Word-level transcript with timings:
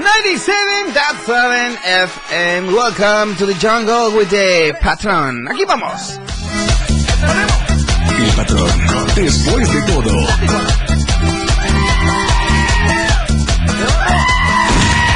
97.7 0.00 1.76
FM. 1.76 2.72
Welcome 2.72 3.36
to 3.36 3.44
the 3.44 3.52
jungle 3.52 4.16
with 4.16 4.30
the 4.30 4.74
patron. 4.80 5.46
Aquí 5.46 5.66
vamos. 5.66 6.18
El 8.18 8.32
patrón, 8.32 8.70
después 9.14 9.70
de 9.70 9.82
todo. 9.82 10.26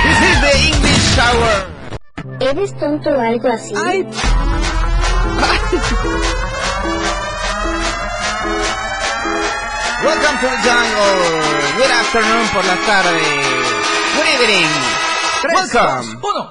This 0.05 0.21
is 0.21 0.41
the 0.43 0.53
English 0.69 1.17
shower. 1.17 1.57
¿Eres 2.41 2.79
tonto 2.79 3.09
o 3.09 3.21
algo 3.21 3.49
así? 3.49 3.73
Ay. 3.77 4.05
Welcome 10.05 10.37
to 10.41 10.47
the 10.47 10.61
jungle. 10.61 11.17
Good 11.79 11.91
afternoon 11.91 12.47
por 12.53 12.65
la 12.67 12.77
tarde. 12.85 13.74
Good 14.35 14.51
evening. 14.51 14.67
Welcome. 15.45 16.19
uno. 16.19 16.51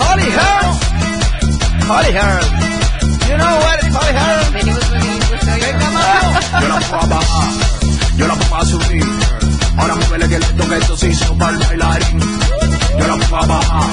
Holly 0.00 0.28
Hell. 0.36 0.68
Holly 1.88 2.12
Hell. 2.12 2.44
You 3.24 3.36
know 3.40 3.54
what 3.64 3.78
is 3.80 3.94
Holly? 3.96 4.12
Venga, 5.48 5.88
mano. 5.96 6.28
Yo 6.60 6.68
la 6.68 6.78
bajar, 7.08 7.48
yo 8.18 8.26
la 8.28 8.34
a 8.34 8.64
subir. 8.66 9.04
Ahora 9.78 9.94
muévele 9.94 10.28
que 10.28 10.36
esto 10.36 10.68
que 10.68 10.76
esto 10.76 10.96
se 10.98 11.08
hizo 11.08 11.38
para 11.38 11.52
el 11.52 11.58
bailarín. 11.58 12.20
Yo 12.98 13.06
la 13.08 13.16
bajar, 13.46 13.90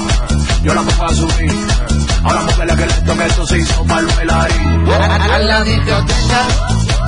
yo 0.64 0.74
la 0.74 0.80
a 0.82 1.14
subir. 1.14 1.89
Ahora 2.22 2.42
muévele 2.42 2.76
que 2.76 2.84
esto 2.84 3.16
que 3.16 3.26
esto 3.26 3.46
se 3.46 3.58
hizo 3.58 3.84
para 3.84 4.00
el 4.00 4.06
bailarín. 4.06 4.90
A 4.90 5.38
la 5.38 5.62
discoteca, 5.62 6.42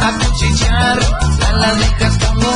a 0.00 0.12
cuchichear, 0.18 0.98
a 1.48 1.52
la 1.52 1.74
discoteca, 1.74 2.46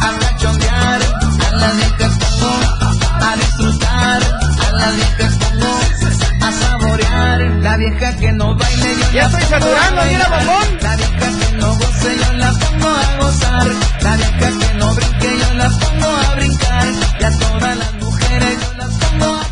a 0.00 0.18
cachondear, 0.18 1.00
a 1.02 1.56
la 1.56 1.72
discoteca, 1.72 2.90
a 3.20 3.36
disfrutar, 3.36 4.22
a 4.22 4.72
la 4.72 4.92
discoteca, 4.92 6.46
a 6.46 6.52
saborear. 6.52 7.40
La 7.62 7.76
vieja 7.76 8.16
que 8.16 8.32
no 8.32 8.56
baile, 8.56 8.94
yo 8.96 9.12
Ya 9.12 9.28
la 9.28 9.38
estoy 9.38 9.42
saturando, 9.60 10.02
mira, 10.04 10.28
bombón. 10.28 10.78
La 10.80 10.96
vieja 10.96 11.28
que 11.38 11.56
no 11.56 11.74
goce, 11.74 12.16
yo 12.18 12.32
la 12.34 12.52
pongo 12.52 12.88
a 12.88 13.16
gozar. 13.20 13.66
La 14.00 14.16
vieja 14.16 14.48
que 14.58 14.74
no 14.78 14.94
brinque, 14.94 15.38
yo 15.38 15.54
la 15.54 15.68
pongo 15.68 16.08
a 16.08 16.34
brincar. 16.36 16.86
Y 17.20 17.24
a 17.24 17.38
todas 17.38 17.76
las 17.76 17.92
mujeres, 17.94 18.58
yo 18.62 18.72
las 18.78 18.90
pongo 18.94 19.26
a 19.36 19.51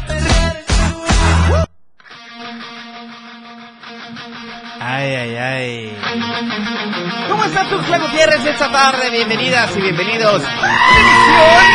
¿Cómo 7.29 7.45
están 7.45 7.69
tus 7.69 7.87
Gutiérrez 7.87 8.47
esta 8.47 8.73
tarde? 8.73 9.11
Bienvenidas 9.11 9.77
y 9.77 9.83
bienvenidos. 9.83 10.43
Edición 10.43 11.67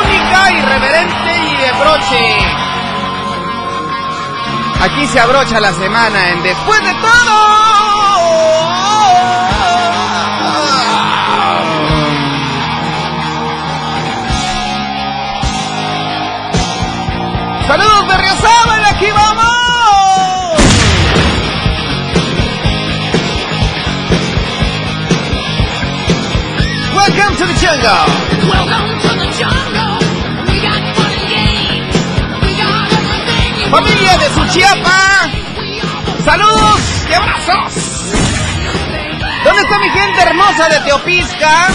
única, 0.00 0.50
irreverente 0.50 1.36
y 1.46 1.56
de 1.56 1.72
broche. 1.78 2.38
Aquí 4.80 5.06
se 5.06 5.20
abrocha 5.20 5.60
la 5.60 5.72
semana 5.74 6.30
en 6.30 6.42
Después 6.42 6.82
de 6.82 6.94
todo. 6.94 7.54
Saludos 17.68 18.08
de 18.08 18.16
Riozábal, 18.16 18.84
aquí 18.86 19.10
vamos. 19.12 19.53
Welcome 27.14 27.36
to 27.36 27.46
the 27.46 27.54
jungle. 27.62 28.06
Welcome 28.50 28.98
to 28.98 29.10
the 29.22 29.30
jungle. 29.38 30.02
We 30.50 30.58
got 30.66 30.82
fun 30.98 31.12
and 31.14 31.28
games. 31.30 31.94
We 32.42 32.50
got 32.58 32.90
everything 32.90 33.54
you 33.60 33.70
Familia 33.70 34.18
de 34.18 34.28
Suchiapa. 34.34 35.30
Saludos 36.24 36.80
y 37.08 37.14
abrazos. 37.14 37.72
¿Dónde 39.44 39.62
está 39.62 39.78
mi 39.78 39.90
gente 39.90 40.22
hermosa 40.22 40.68
de 40.68 40.80
Teopisca? 40.80 41.68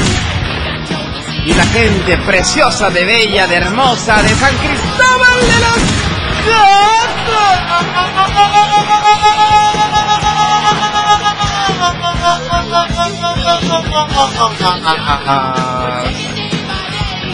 Y 1.45 1.53
la 1.53 1.65
gente 1.67 2.17
preciosa 2.17 2.89
de 2.89 3.05
Bella, 3.05 3.47
de 3.47 3.55
Hermosa, 3.55 4.21
de 4.21 4.35
San 4.35 4.57
Cristóbal 4.57 5.39
de 5.39 5.47
Casas. 5.47 5.89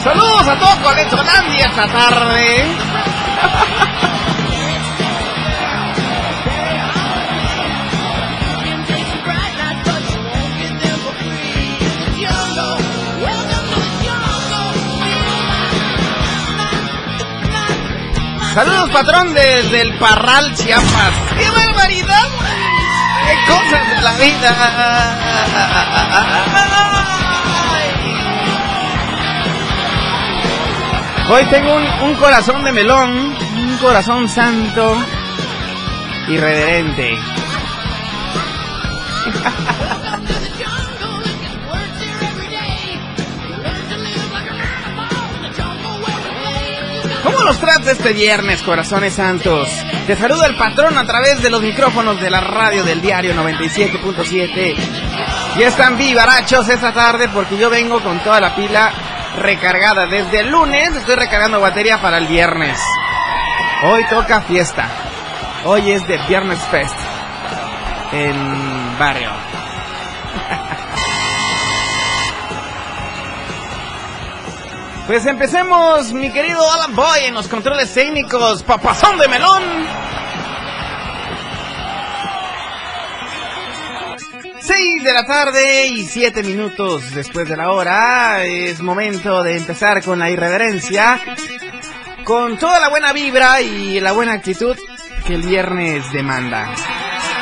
Saludos 0.01 0.47
a 0.47 0.59
todo 0.59 0.83
Colentolandia 0.83 1.65
esta 1.65 1.87
tarde. 1.87 2.77
Saludos, 18.53 18.89
patrón, 18.91 19.33
desde 19.33 19.81
el 19.81 19.97
Parral, 19.97 20.55
Chiapas. 20.55 21.13
¡Qué 21.37 21.49
barbaridad! 21.49 22.44
¡Qué 23.35 23.51
cosas 23.51 23.89
de 23.89 24.01
la 24.01 24.13
vida! 24.13 24.51
Hoy 31.27 31.43
tengo 31.45 31.75
un, 31.75 31.83
un 32.09 32.15
corazón 32.15 32.63
de 32.63 32.71
melón, 32.71 33.35
un 33.57 33.77
corazón 33.81 34.29
santo, 34.29 34.95
irreverente. 36.27 37.17
¿Cómo 47.23 47.39
los 47.41 47.59
trata 47.59 47.91
este 47.91 48.13
viernes, 48.13 48.61
corazones 48.61 49.13
santos? 49.13 49.67
Te 50.05 50.15
saluda 50.15 50.45
el 50.45 50.55
patrón 50.55 50.99
a 50.99 51.05
través 51.05 51.41
de 51.41 51.49
los 51.49 51.63
micrófonos 51.63 52.21
de 52.21 52.29
la 52.29 52.39
radio 52.39 52.83
del 52.83 53.01
diario 53.01 53.33
97.7. 53.33 54.75
Y 55.57 55.63
están 55.63 55.97
vivarachos 55.97 56.69
esta 56.69 56.93
tarde 56.93 57.27
porque 57.29 57.57
yo 57.57 57.71
vengo 57.71 57.99
con 58.03 58.19
toda 58.19 58.39
la 58.39 58.55
pila 58.55 58.91
recargada. 59.37 60.05
Desde 60.05 60.41
el 60.41 60.51
lunes 60.51 60.95
estoy 60.95 61.15
recargando 61.15 61.59
batería 61.59 61.99
para 61.99 62.19
el 62.19 62.27
viernes. 62.27 62.79
Hoy 63.83 64.05
toca 64.07 64.41
fiesta. 64.41 64.87
Hoy 65.63 65.89
es 65.89 66.07
de 66.07 66.19
Viernes 66.27 66.59
Fest. 66.69 66.95
En 68.11 68.99
barrio. 68.99 69.31
Pues 75.07 75.23
empecemos, 75.27 76.11
mi 76.13 76.31
querido 76.31 76.59
Alan 76.71 76.95
Boy, 76.95 77.25
en 77.25 77.35
los 77.35 77.47
controles 77.47 77.93
técnicos, 77.93 78.63
papazón 78.63 79.19
de 79.19 79.27
melón. 79.27 79.63
Seis 84.59 85.03
de 85.03 85.13
la 85.13 85.23
tarde 85.27 85.85
y 85.85 86.03
siete 86.05 86.41
minutos 86.41 87.13
después 87.13 87.47
de 87.47 87.55
la 87.55 87.71
hora, 87.71 88.45
es 88.45 88.81
momento 88.81 89.43
de 89.43 89.57
empezar 89.57 90.03
con 90.03 90.17
la 90.17 90.31
irreverencia, 90.31 91.19
con 92.23 92.57
toda 92.57 92.79
la 92.79 92.89
buena 92.89 93.13
vibra 93.13 93.61
y 93.61 93.99
la 93.99 94.11
buena 94.11 94.33
actitud 94.33 94.75
que 95.27 95.35
el 95.35 95.43
viernes 95.43 96.11
demanda. 96.13 96.73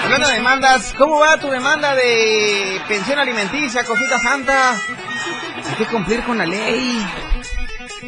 Hablando 0.03 0.27
de 0.27 0.33
demandas, 0.33 0.93
¿cómo 0.97 1.19
va 1.19 1.37
tu 1.37 1.47
demanda 1.47 1.95
de 1.95 2.81
pensión 2.89 3.19
alimenticia, 3.19 3.85
cosita 3.85 4.19
santa? 4.19 4.71
Hay 4.73 5.75
que 5.77 5.85
cumplir 5.85 6.21
con 6.23 6.37
la 6.37 6.45
ley. 6.45 7.32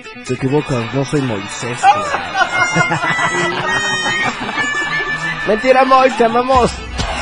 Te 0.03 0.33
equivocas, 0.33 0.94
no 0.94 1.06
soy 1.06 1.21
Moisés. 1.21 1.80
Mentira, 5.47 5.86
Moisés, 5.86 6.18
te 6.18 6.25
amamos. 6.25 6.69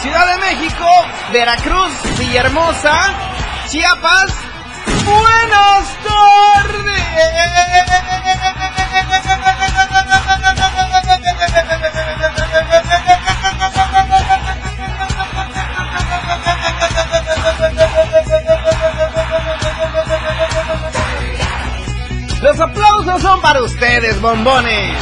Ciudad 0.01 0.25
de 0.33 0.37
México, 0.37 0.89
Veracruz, 1.31 1.93
Villahermosa, 2.17 2.95
Chiapas. 3.67 4.33
Buenas 5.05 5.85
tardes. 6.03 7.03
Los 22.43 22.59
aplausos 22.59 23.21
son 23.21 23.39
para 23.39 23.61
ustedes, 23.61 24.19
bombones. 24.19 24.97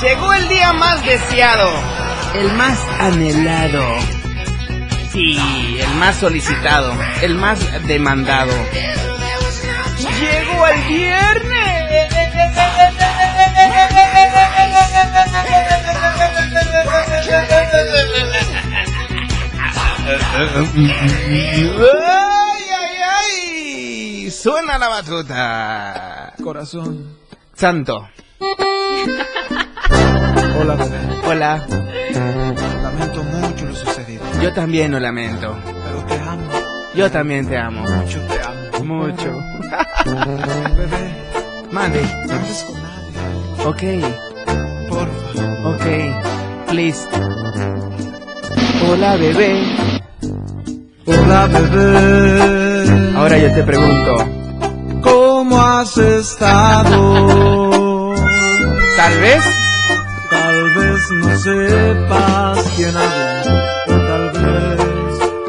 Llegó 0.00 0.32
el 0.32 0.48
día 0.48 0.72
más 0.72 1.04
deseado, 1.04 1.70
el 2.36 2.52
más 2.52 2.78
anhelado. 2.98 3.84
Sí, 5.12 5.38
el 5.78 5.94
más 5.96 6.16
solicitado, 6.16 6.90
el 7.20 7.34
más 7.34 7.86
demandado. 7.86 8.54
Llegó 9.98 10.66
el 10.68 10.82
viernes. 10.84 11.64
Ay, 20.36 20.48
ay, 22.80 22.96
ay. 24.24 24.30
Suena 24.30 24.78
la 24.78 24.88
batuta. 24.88 26.32
Corazón. 26.42 27.16
Santo. 27.54 28.08
Hola, 30.58 30.74
bebé. 30.74 30.98
Hola. 31.24 31.66
Lamento 32.82 33.22
mucho 33.22 33.64
lo 33.66 33.74
sucedido, 33.76 34.24
Yo 34.42 34.52
también 34.52 34.90
lo 34.90 34.98
lamento. 34.98 35.56
pero 35.64 36.04
te 36.06 36.18
amo. 36.18 36.50
Yo 36.94 37.10
también 37.10 37.48
te 37.48 37.56
amo. 37.56 37.82
Mucho 37.88 38.18
te 38.26 38.40
amo. 38.42 38.84
Mucho. 38.84 39.32
Bebé, 40.04 41.14
Mande. 41.70 42.02
no 42.26 42.34
andes 42.34 42.64
con 42.64 42.76
nadie. 42.82 44.02
Ok. 44.02 44.88
Porfa. 44.88 45.44
Ok. 45.64 45.86
Please. 46.68 47.08
Hola, 48.90 49.16
bebé. 49.16 49.62
Hola, 51.06 51.46
bebé. 51.46 53.12
Ahora 53.16 53.38
yo 53.38 53.54
te 53.54 53.62
pregunto. 53.62 54.16
¿Cómo 55.02 55.60
has 55.60 55.96
estado? 55.98 58.14
Tal 58.96 59.20
vez. 59.20 59.44
Tal 60.30 60.70
vez 60.74 61.10
no 61.10 61.38
sepas 61.38 62.58
quién 62.76 62.96
habla. 62.96 63.42
Tal 63.86 64.30
vez 64.30 64.80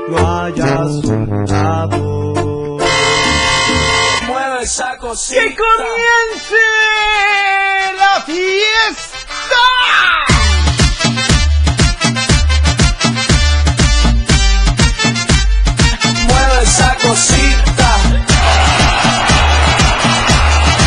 lo 0.09 0.27
hayas 0.41 1.05
olvidado. 1.05 2.77
Mueve 4.27 4.63
esa 4.63 4.97
cosita. 4.97 5.41
¡Que 5.41 5.55
comience 5.55 6.65
la 7.97 8.21
fiesta! 8.25 9.14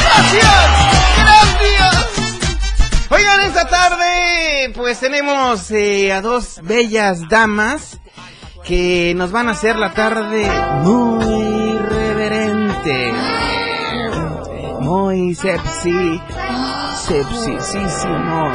¡Gracias! 0.03 0.51
¡Gracias! 1.17 1.97
Oigan, 3.09 3.41
esta 3.41 3.67
tarde 3.67 4.71
pues 4.75 5.01
tenemos 5.01 5.71
eh, 5.71 6.13
a 6.13 6.21
dos 6.21 6.61
bellas 6.63 7.27
damas 7.31 7.99
que 8.63 9.15
nos 9.17 9.33
van 9.33 9.49
a 9.49 9.53
hacer 9.53 9.77
la 9.77 9.95
tarde 9.95 10.47
muy 10.83 11.79
reverente, 11.79 13.15
muy 14.81 15.35
sepsi, 15.35 16.21
sepsisísimo 17.07 18.53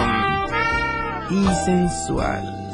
y 1.31 1.47
sensual. 1.65 2.71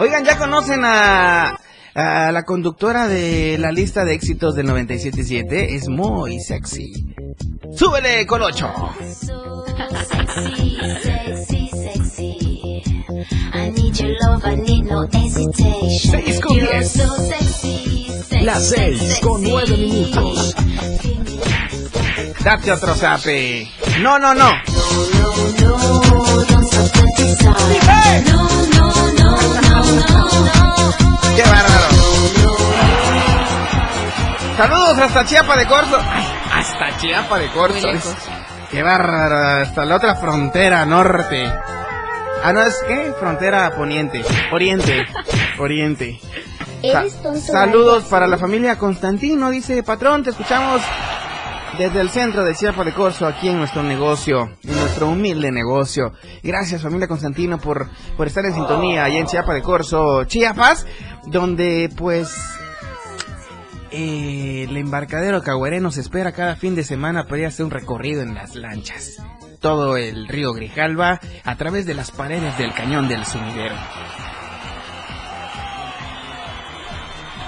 Oigan, 0.00 0.24
¿ya 0.24 0.36
conocen 0.36 0.84
a, 0.84 1.56
la 1.94 2.42
conductora 2.44 3.06
de 3.08 3.56
la 3.58 3.70
lista 3.72 4.04
de 4.04 4.14
éxitos 4.14 4.54
del 4.54 4.66
97.7? 4.68 5.74
Es 5.74 5.88
muy 5.88 6.40
sexy. 6.40 7.14
¡Súbele, 7.74 8.26
Colocho! 8.26 8.70
Sexy, 10.08 10.78
sexy, 11.02 11.70
sexy. 11.70 12.82
I 13.54 13.70
need 13.70 13.94
your 13.94 14.14
love, 14.22 14.44
I 14.44 14.56
need 14.56 14.84
no 14.84 15.04
hesitation. 15.04 16.40
Con 16.42 16.56
You're 16.56 16.70
diez. 16.72 16.92
so 16.92 17.16
sexy, 17.28 18.06
Las 18.42 18.68
seis 18.68 19.18
con 19.22 19.40
sexy. 19.40 19.50
nueve 19.52 19.76
minutos. 19.76 20.54
Date 22.44 22.72
otro 22.72 22.94
zape. 22.94 23.68
No, 24.00 24.18
no, 24.18 24.34
no. 24.34 24.50
No, 24.50 24.56
no, 25.60 26.44
don't 26.44 26.64
stop. 26.64 26.96
No, 27.44 27.52
no, 27.52 28.32
no, 28.32 28.42
no. 28.42 28.51
¡Qué 31.36 31.42
bárbaro! 31.42 31.88
Saludos 34.56 34.98
hasta 34.98 35.24
Chiapa 35.24 35.56
de 35.56 35.66
Corzo. 35.66 35.98
Ay, 35.98 36.26
hasta 36.54 36.96
Chiapa 36.98 37.38
de 37.38 37.48
Corzo. 37.50 37.88
¡Qué 38.70 38.82
bárbaro! 38.82 39.62
Hasta 39.62 39.84
la 39.84 39.96
otra 39.96 40.14
frontera 40.16 40.84
norte. 40.86 41.50
Ah, 42.44 42.52
no, 42.52 42.62
es 42.62 42.82
¿qué? 42.86 43.12
Frontera 43.18 43.72
poniente. 43.76 44.24
Oriente. 44.52 45.04
Oriente. 45.58 46.20
Sa- 46.82 47.00
¿Eres 47.02 47.22
tonto? 47.22 47.40
saludos 47.40 48.04
para 48.04 48.26
la 48.26 48.36
familia 48.38 48.76
Constantino, 48.76 49.50
dice 49.50 49.82
patrón, 49.84 50.24
te 50.24 50.30
escuchamos 50.30 50.80
desde 51.78 52.00
el 52.00 52.10
centro 52.10 52.44
de 52.44 52.54
Chiapa 52.54 52.84
de 52.84 52.92
Corzo, 52.92 53.26
aquí 53.26 53.48
en 53.48 53.58
nuestro 53.58 53.82
negocio, 53.82 54.50
en 54.62 54.76
nuestro 54.76 55.08
humilde 55.08 55.50
negocio. 55.50 56.12
Gracias 56.42 56.82
familia 56.82 57.08
Constantino 57.08 57.58
por, 57.58 57.88
por 58.16 58.26
estar 58.26 58.44
en 58.44 58.54
sintonía 58.54 59.04
allá 59.04 59.18
en 59.18 59.26
Chiapa 59.26 59.54
de 59.54 59.62
Corzo, 59.62 60.24
Chiapas, 60.24 60.86
donde 61.26 61.90
pues 61.96 62.34
eh, 63.90 64.66
el 64.68 64.76
embarcadero 64.76 65.42
Caguaré 65.42 65.80
nos 65.80 65.96
espera 65.96 66.32
cada 66.32 66.56
fin 66.56 66.74
de 66.74 66.84
semana 66.84 67.24
para 67.24 67.38
ir 67.38 67.44
a 67.46 67.48
hacer 67.48 67.64
un 67.64 67.70
recorrido 67.70 68.22
en 68.22 68.34
las 68.34 68.54
lanchas. 68.54 69.16
Todo 69.60 69.96
el 69.96 70.28
río 70.28 70.52
Grijalva 70.52 71.20
a 71.44 71.56
través 71.56 71.86
de 71.86 71.94
las 71.94 72.10
paredes 72.10 72.58
del 72.58 72.74
cañón 72.74 73.08
del 73.08 73.24
sumidero. 73.24 73.74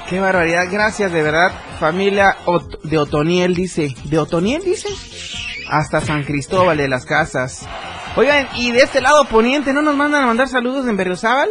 Qué 0.08 0.20
barbaridad, 0.20 0.66
gracias 0.70 1.12
de 1.12 1.22
verdad, 1.22 1.50
familia 1.80 2.36
de 2.82 2.98
Otoniel 2.98 3.54
dice, 3.54 3.94
¿de 4.04 4.18
Otoniel 4.18 4.62
dice? 4.62 4.88
Hasta 5.70 6.02
San 6.02 6.24
Cristóbal 6.24 6.76
de 6.76 6.88
las 6.88 7.06
Casas. 7.06 7.66
Oigan, 8.14 8.46
y 8.54 8.70
de 8.72 8.80
este 8.80 9.00
lado 9.00 9.24
poniente, 9.24 9.72
¿no 9.72 9.80
nos 9.80 9.96
mandan 9.96 10.24
a 10.24 10.26
mandar 10.26 10.48
saludos 10.48 10.86
en 10.86 10.98
Berriozábal? 10.98 11.48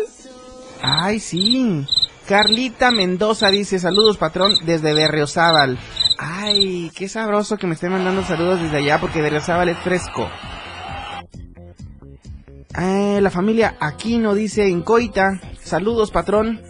Ay, 0.83 1.19
sí. 1.19 1.83
Carlita 2.27 2.91
Mendoza 2.91 3.49
dice, 3.49 3.79
saludos 3.79 4.17
patrón 4.17 4.53
desde 4.65 4.93
Berriozábal. 4.93 5.79
Ay, 6.19 6.91
qué 6.95 7.09
sabroso 7.09 7.57
que 7.57 7.65
me 7.65 7.73
estén 7.73 7.91
mandando 7.91 8.23
saludos 8.23 8.61
desde 8.61 8.77
allá 8.77 9.01
porque 9.01 9.21
Berriozábal 9.21 9.69
es 9.69 9.79
fresco. 9.79 10.29
Eh, 12.79 13.19
la 13.19 13.29
familia 13.31 13.77
Aquino 13.79 14.35
dice 14.35 14.67
en 14.67 14.83
Coita, 14.83 15.41
saludos 15.63 16.11
patrón. 16.11 16.61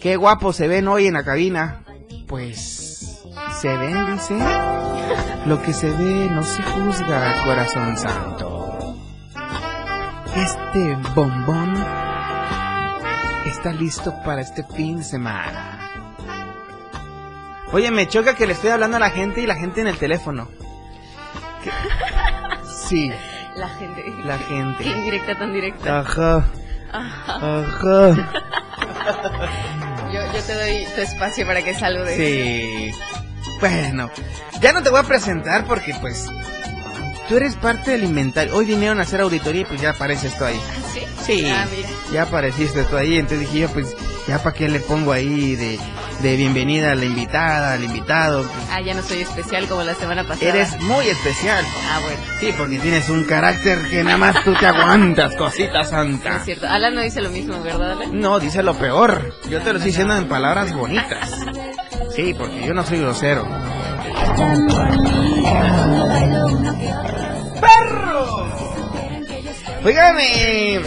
Qué 0.00 0.16
guapo 0.16 0.52
se 0.52 0.68
ven 0.68 0.88
hoy 0.88 1.06
en 1.06 1.14
la 1.14 1.24
cabina. 1.24 1.82
Pues, 2.28 3.22
¿se 3.60 3.76
ven, 3.76 4.14
dice? 4.14 4.36
Lo 5.46 5.62
que 5.62 5.72
se 5.72 5.90
ve 5.90 6.28
no 6.30 6.42
se 6.42 6.62
juzga, 6.62 7.44
corazón 7.44 7.96
santo. 7.96 8.96
este 10.36 10.96
bombón 11.14 11.74
está 13.46 13.72
listo 13.72 14.12
para 14.24 14.42
este 14.42 14.64
fin 14.64 14.98
de 14.98 15.04
semana. 15.04 15.72
Oye, 17.72 17.90
me 17.90 18.06
choca 18.08 18.34
que 18.34 18.46
le 18.46 18.52
estoy 18.52 18.70
hablando 18.70 18.96
a 18.96 19.00
la 19.00 19.10
gente 19.10 19.40
y 19.40 19.46
la 19.46 19.54
gente 19.56 19.80
en 19.80 19.86
el 19.88 19.98
teléfono. 19.98 20.48
¿Qué? 21.62 21.70
Sí, 22.86 23.10
La 23.56 23.68
gente. 23.68 24.04
la 24.24 24.38
gente. 24.38 24.84
Qué 24.84 24.90
indirecta 24.90 25.36
tan 25.36 25.52
directa. 25.52 25.98
Ajá, 26.00 26.44
Ajá. 26.92 27.60
ajá. 27.60 28.32
Yo, 30.12 30.20
yo 30.34 30.42
te 30.42 30.54
doy 30.54 30.86
tu 30.94 31.00
espacio 31.00 31.46
para 31.46 31.62
que 31.62 31.74
saludes. 31.74 32.16
Sí. 32.16 32.90
Bueno, 33.60 34.10
ya 34.60 34.72
no 34.72 34.82
te 34.82 34.90
voy 34.90 35.00
a 35.00 35.02
presentar 35.02 35.64
porque 35.66 35.94
pues 36.00 36.26
tú 37.28 37.36
eres 37.36 37.54
parte 37.56 37.92
del 37.92 38.04
inventario. 38.04 38.54
Hoy 38.54 38.66
vinieron 38.66 38.98
a 38.98 39.02
hacer 39.02 39.20
auditoría 39.20 39.62
y 39.62 39.64
pues 39.64 39.80
ya 39.80 39.90
apareces 39.90 40.36
tú 40.38 40.44
ahí. 40.44 40.60
¿Ah, 40.60 40.72
¿Sí? 40.92 41.00
Sí, 41.24 41.50
Ah, 41.50 41.66
mira. 41.74 41.88
ya 42.12 42.22
apareciste 42.22 42.84
tú 42.84 42.96
ahí, 42.96 43.16
entonces 43.16 43.40
dije 43.40 43.60
yo 43.60 43.68
pues 43.70 43.94
ya 44.28 44.38
para 44.42 44.54
qué 44.54 44.68
le 44.68 44.80
pongo 44.80 45.12
ahí 45.12 45.56
de, 45.56 45.78
de 46.22 46.36
bienvenida 46.36 46.92
a 46.92 46.94
la 46.94 47.04
invitada, 47.04 47.72
al 47.74 47.84
invitado. 47.84 48.44
Ah, 48.70 48.80
ya 48.80 48.94
no 48.94 49.02
soy 49.02 49.20
especial 49.20 49.66
como 49.68 49.82
la 49.82 49.94
semana 49.94 50.24
pasada. 50.24 50.48
eres 50.50 50.80
muy 50.82 51.06
especial. 51.08 51.64
Ah, 51.90 52.00
bueno. 52.02 52.18
Sí, 52.40 52.54
porque 52.56 52.78
tienes 52.78 53.08
un 53.08 53.24
carácter 53.24 53.86
que 53.88 54.02
nada 54.02 54.16
más 54.16 54.42
tú 54.44 54.54
te 54.54 54.66
aguantas, 54.66 55.34
cosita 55.36 55.74
No 55.74 55.80
es 55.82 55.88
santa. 55.88 56.44
cierto. 56.44 56.66
Alan 56.68 56.94
no 56.94 57.00
dice 57.02 57.20
lo 57.20 57.30
mismo, 57.30 57.60
¿verdad, 57.62 57.92
Alan? 57.92 58.18
No, 58.20 58.38
dice 58.40 58.62
lo 58.62 58.74
peor. 58.74 59.34
Yo 59.50 59.60
te 59.60 59.72
lo 59.72 59.78
estoy 59.78 59.90
diciendo 59.90 60.16
en 60.16 60.28
palabras 60.28 60.72
bonitas. 60.74 61.30
Sí, 62.14 62.34
porque 62.36 62.66
yo 62.66 62.72
no 62.74 62.84
soy 62.84 63.00
grosero. 63.00 63.46
Oigan, 69.84 70.16
eh, 70.20 70.80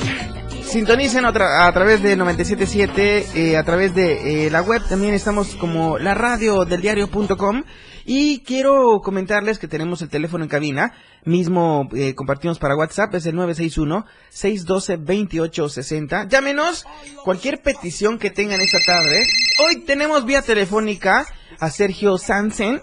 sintonicen 0.70 1.26
a 1.26 1.72
través 1.74 2.04
de 2.04 2.16
977, 2.16 3.26
eh, 3.34 3.58
a 3.58 3.64
través 3.64 3.96
de 3.96 4.46
eh, 4.46 4.52
la 4.52 4.62
web, 4.62 4.84
también 4.88 5.16
estamos 5.16 5.56
como 5.56 5.98
la 5.98 6.14
radio 6.14 6.66
del 6.66 6.82
diario.com 6.82 7.64
y 8.06 8.40
quiero 8.40 9.00
comentarles 9.04 9.58
que 9.58 9.68
tenemos 9.68 10.04
el 10.04 10.10
teléfono 10.10 10.44
en 10.44 10.50
cabina, 10.50 10.94
mismo 11.26 11.90
eh, 11.94 12.14
compartimos 12.14 12.60
para 12.60 12.76
WhatsApp, 12.76 13.16
es 13.16 13.26
el 13.26 13.36
961-612-2860. 13.36 16.28
Llámenos. 16.28 16.86
Cualquier 17.24 17.62
petición 17.62 18.20
que 18.20 18.30
tengan 18.30 18.62
esta 18.62 18.80
tarde. 18.86 19.26
Hoy 19.66 19.78
tenemos 19.78 20.26
vía 20.26 20.42
telefónica 20.42 21.26
a 21.60 21.70
Sergio 21.70 22.18
Sansen 22.18 22.82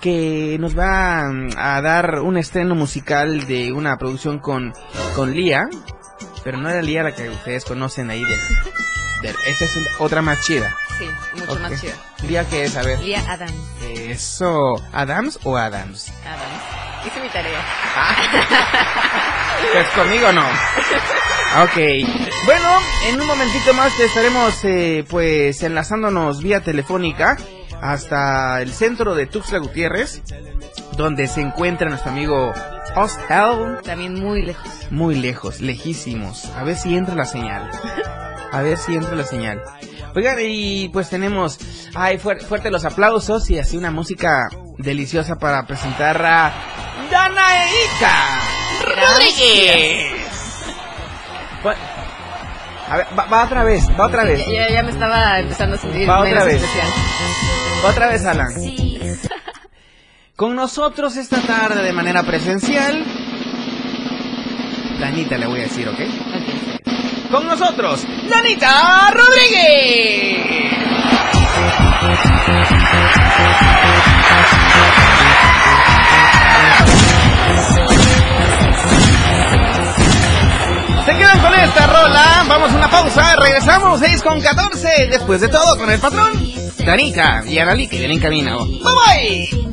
que 0.00 0.56
nos 0.60 0.78
va 0.78 1.28
mm, 1.28 1.50
a 1.56 1.80
dar 1.80 2.20
un 2.20 2.36
estreno 2.36 2.74
musical 2.74 3.46
de 3.46 3.72
una 3.72 3.96
producción 3.96 4.38
con, 4.38 4.72
con 5.16 5.34
Lía, 5.34 5.68
pero 6.44 6.56
no 6.58 6.68
era 6.70 6.82
Lía 6.82 7.02
la 7.02 7.14
que 7.14 7.28
ustedes 7.28 7.64
conocen 7.64 8.10
ahí 8.10 8.24
de, 8.24 8.36
de- 9.28 9.34
esta 9.46 9.64
es 9.64 9.78
otra 9.98 10.22
más 10.22 10.44
chida. 10.44 10.76
Sí, 10.98 11.08
mucho 11.34 11.58
más 11.60 11.80
chida. 11.80 11.94
Lía 12.26 12.44
que 12.48 12.64
es, 12.64 12.76
a 12.76 12.82
ver, 12.82 12.98
Lía 13.00 13.22
Adam. 13.28 13.52
eso, 13.82 14.74
¿Adams 14.92 15.38
o 15.44 15.56
Adams? 15.56 16.12
Adam. 16.24 17.06
Hice 17.06 17.20
mi 17.20 17.28
tarea. 17.28 17.60
Pues 19.72 19.86
conmigo 19.90 20.32
no. 20.32 20.44
Ok. 21.62 21.76
Bueno, 22.44 22.78
en 23.06 23.18
un 23.18 23.26
momentito 23.26 23.72
más 23.72 23.96
te 23.96 24.04
estaremos 24.04 24.54
eh, 24.64 25.02
pues 25.08 25.62
enlazándonos 25.62 26.42
vía 26.42 26.60
telefónica 26.60 27.38
hasta 27.80 28.60
el 28.60 28.70
centro 28.70 29.14
de 29.14 29.24
Tuxtla 29.26 29.56
Gutiérrez, 29.58 30.20
donde 30.98 31.26
se 31.26 31.40
encuentra 31.40 31.88
nuestro 31.88 32.10
amigo 32.10 32.52
Ostel, 32.96 33.78
También 33.84 34.14
muy 34.14 34.42
lejos. 34.42 34.68
muy 34.90 35.14
lejos, 35.14 35.60
lejísimos. 35.60 36.46
A 36.56 36.64
ver 36.64 36.76
si 36.76 36.96
entra 36.96 37.14
la 37.14 37.24
señal. 37.24 37.70
A 38.52 38.60
ver 38.62 38.78
si 38.78 38.94
entra 38.96 39.14
la 39.14 39.24
señal. 39.24 39.62
Oigan, 40.16 40.36
y 40.40 40.88
pues 40.88 41.10
tenemos, 41.10 41.58
ay, 41.94 42.18
fuer- 42.18 42.40
fuerte 42.42 42.70
los 42.70 42.84
aplausos 42.84 43.48
y 43.50 43.58
así 43.58 43.76
una 43.76 43.90
música 43.90 44.48
deliciosa 44.78 45.36
para 45.38 45.66
presentar 45.66 46.20
a 46.24 46.52
Danaika 47.10 48.40
Rodríguez. 48.84 50.12
A 52.90 52.96
ver, 52.96 53.06
va, 53.18 53.24
va 53.26 53.44
otra 53.44 53.64
vez, 53.64 53.84
va 54.00 54.06
otra 54.06 54.24
vez. 54.24 54.46
Ya, 54.46 54.66
ya, 54.66 54.70
ya 54.70 54.82
me 54.82 54.90
estaba 54.90 55.38
empezando 55.40 55.76
a 55.76 55.78
sentir 55.78 56.08
Va 56.08 56.22
menos 56.22 56.38
otra 56.42 56.44
vez. 56.52 56.62
especial. 56.62 56.86
Otra 57.84 58.08
vez, 58.08 58.24
Alan. 58.24 58.48
Con 60.38 60.54
nosotros 60.54 61.16
esta 61.16 61.40
tarde 61.40 61.82
de 61.82 61.92
manera 61.92 62.22
presencial. 62.22 63.04
Danita 65.00 65.36
le 65.36 65.46
voy 65.48 65.58
a 65.58 65.62
decir, 65.64 65.88
¿ok? 65.88 65.98
Con 67.28 67.48
nosotros, 67.48 68.06
Danita 68.30 69.10
Rodríguez. 69.10 70.78
Se 81.04 81.16
quedan 81.16 81.40
con 81.40 81.54
esta 81.54 81.86
rola, 81.88 82.44
vamos 82.48 82.70
a 82.70 82.76
una 82.76 82.88
pausa, 82.88 83.34
regresamos 83.40 83.98
6 83.98 84.22
con 84.22 84.40
14, 84.40 85.08
después 85.10 85.40
de 85.40 85.48
todo 85.48 85.76
con 85.76 85.90
el 85.90 85.98
patrón, 85.98 86.30
Danica 86.86 87.42
y 87.44 87.58
Anali 87.58 87.88
que 87.88 87.98
vienen 87.98 88.18
en 88.18 88.22
camino. 88.22 88.64
Bye 88.66 89.48
bye. 89.50 89.67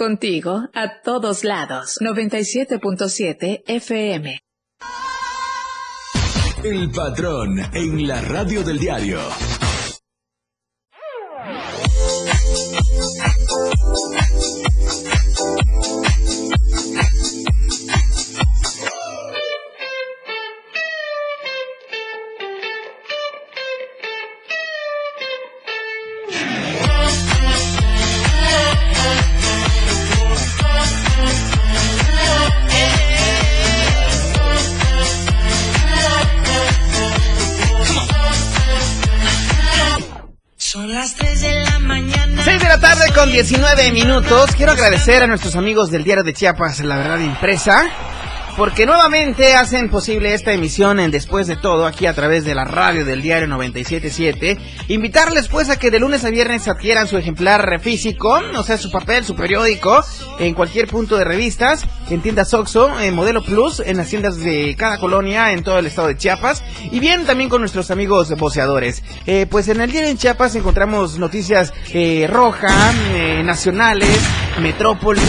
Contigo 0.00 0.66
a 0.72 1.02
todos 1.02 1.44
lados. 1.44 1.98
97.7 2.00 3.64
FM. 3.66 4.40
El 6.64 6.90
patrón 6.90 7.58
en 7.74 8.08
la 8.08 8.22
radio 8.22 8.62
del 8.62 8.78
diario. 8.78 9.18
Son 40.70 40.94
las 40.94 41.16
3 41.16 41.40
de 41.40 41.64
la 41.64 41.80
mañana. 41.80 42.44
6 42.44 42.62
de 42.62 42.68
la 42.68 42.78
tarde 42.78 43.12
con 43.12 43.32
19 43.32 43.90
minutos. 43.90 44.52
Quiero 44.56 44.70
agradecer 44.70 45.20
a 45.20 45.26
nuestros 45.26 45.56
amigos 45.56 45.90
del 45.90 46.04
diario 46.04 46.22
de 46.22 46.32
Chiapas, 46.32 46.78
La 46.78 46.96
Verdad 46.96 47.18
Impresa, 47.18 47.90
porque 48.60 48.84
nuevamente 48.84 49.54
hacen 49.54 49.88
posible 49.88 50.34
esta 50.34 50.52
emisión 50.52 51.00
en 51.00 51.10
Después 51.10 51.46
de 51.46 51.56
Todo, 51.56 51.86
aquí 51.86 52.04
a 52.04 52.12
través 52.12 52.44
de 52.44 52.54
la 52.54 52.66
radio 52.66 53.06
del 53.06 53.22
diario 53.22 53.48
977. 53.48 54.58
Invitarles 54.88 55.48
pues 55.48 55.70
a 55.70 55.78
que 55.78 55.90
de 55.90 55.98
lunes 55.98 56.26
a 56.26 56.28
viernes 56.28 56.68
adquieran 56.68 57.08
su 57.08 57.16
ejemplar 57.16 57.80
físico, 57.80 58.38
o 58.54 58.62
sea, 58.62 58.76
su 58.76 58.90
papel, 58.90 59.24
su 59.24 59.34
periódico, 59.34 60.04
en 60.38 60.52
cualquier 60.52 60.88
punto 60.88 61.16
de 61.16 61.24
revistas, 61.24 61.86
en 62.10 62.20
tiendas 62.20 62.52
Oxxo, 62.52 63.00
en 63.00 63.14
Modelo 63.14 63.42
Plus, 63.42 63.80
en 63.80 63.96
las 63.96 64.10
tiendas 64.10 64.36
de 64.36 64.76
cada 64.76 64.98
colonia, 64.98 65.52
en 65.52 65.64
todo 65.64 65.78
el 65.78 65.86
estado 65.86 66.08
de 66.08 66.18
Chiapas, 66.18 66.62
y 66.92 67.00
bien 67.00 67.24
también 67.24 67.48
con 67.48 67.62
nuestros 67.62 67.90
amigos 67.90 68.28
voceadores. 68.36 69.02
Eh, 69.24 69.46
pues 69.48 69.68
en 69.68 69.80
el 69.80 69.90
diario 69.90 70.10
en 70.10 70.18
Chiapas 70.18 70.54
encontramos 70.54 71.18
noticias 71.18 71.72
eh, 71.94 72.26
roja, 72.28 72.92
eh, 73.14 73.42
nacionales, 73.42 74.20
metrópoli, 74.58 75.20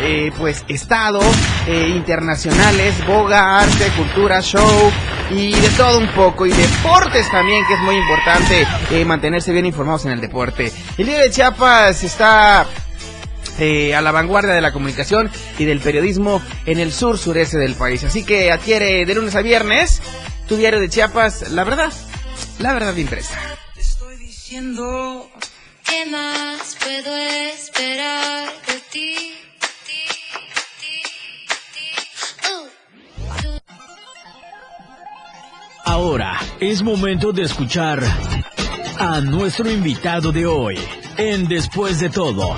eh, 0.00 0.32
pues 0.36 0.64
estado, 0.68 1.20
eh, 1.66 1.92
internacionales, 1.94 2.94
boga, 3.06 3.60
arte, 3.60 3.90
cultura, 3.96 4.40
show 4.40 4.92
y 5.30 5.52
de 5.52 5.68
todo 5.70 5.98
un 5.98 6.08
poco 6.12 6.46
y 6.46 6.50
deportes 6.50 7.28
también 7.30 7.64
que 7.66 7.74
es 7.74 7.80
muy 7.80 7.96
importante 7.96 8.66
eh, 8.90 9.04
mantenerse 9.04 9.52
bien 9.52 9.66
informados 9.66 10.04
en 10.06 10.12
el 10.12 10.20
deporte. 10.20 10.72
El 10.98 11.06
día 11.06 11.20
de 11.20 11.30
Chiapas 11.30 12.04
está 12.04 12.60
a 12.60 14.00
la 14.02 14.12
vanguardia 14.12 14.52
de 14.52 14.60
la 14.60 14.70
comunicación 14.70 15.30
y 15.58 15.64
del 15.64 15.80
periodismo 15.80 16.42
en 16.66 16.78
el 16.78 16.92
sur 16.92 17.16
sureste 17.16 17.56
del 17.56 17.74
país. 17.74 18.04
Así 18.04 18.22
que 18.22 18.52
adquiere 18.52 19.06
de 19.06 19.14
lunes 19.14 19.34
a 19.34 19.40
viernes 19.40 20.02
tu 20.46 20.56
diario 20.56 20.78
de 20.78 20.90
Chiapas, 20.90 21.50
la 21.50 21.64
verdad, 21.64 21.92
la 22.58 22.74
verdad 22.74 22.94
impresa. 22.96 23.38
Diciendo 24.18 25.28
¿Qué 25.88 26.06
más 26.06 26.76
puedo 26.82 27.16
esperar 27.16 28.48
de 28.66 28.80
ti? 28.90 29.32
Ahora 35.84 36.38
es 36.60 36.82
momento 36.82 37.32
de 37.32 37.42
escuchar 37.42 38.00
a 38.98 39.20
nuestro 39.20 39.70
invitado 39.70 40.32
de 40.32 40.46
hoy 40.46 40.78
en 41.16 41.46
Después 41.48 42.00
de 42.00 42.10
todo. 42.10 42.56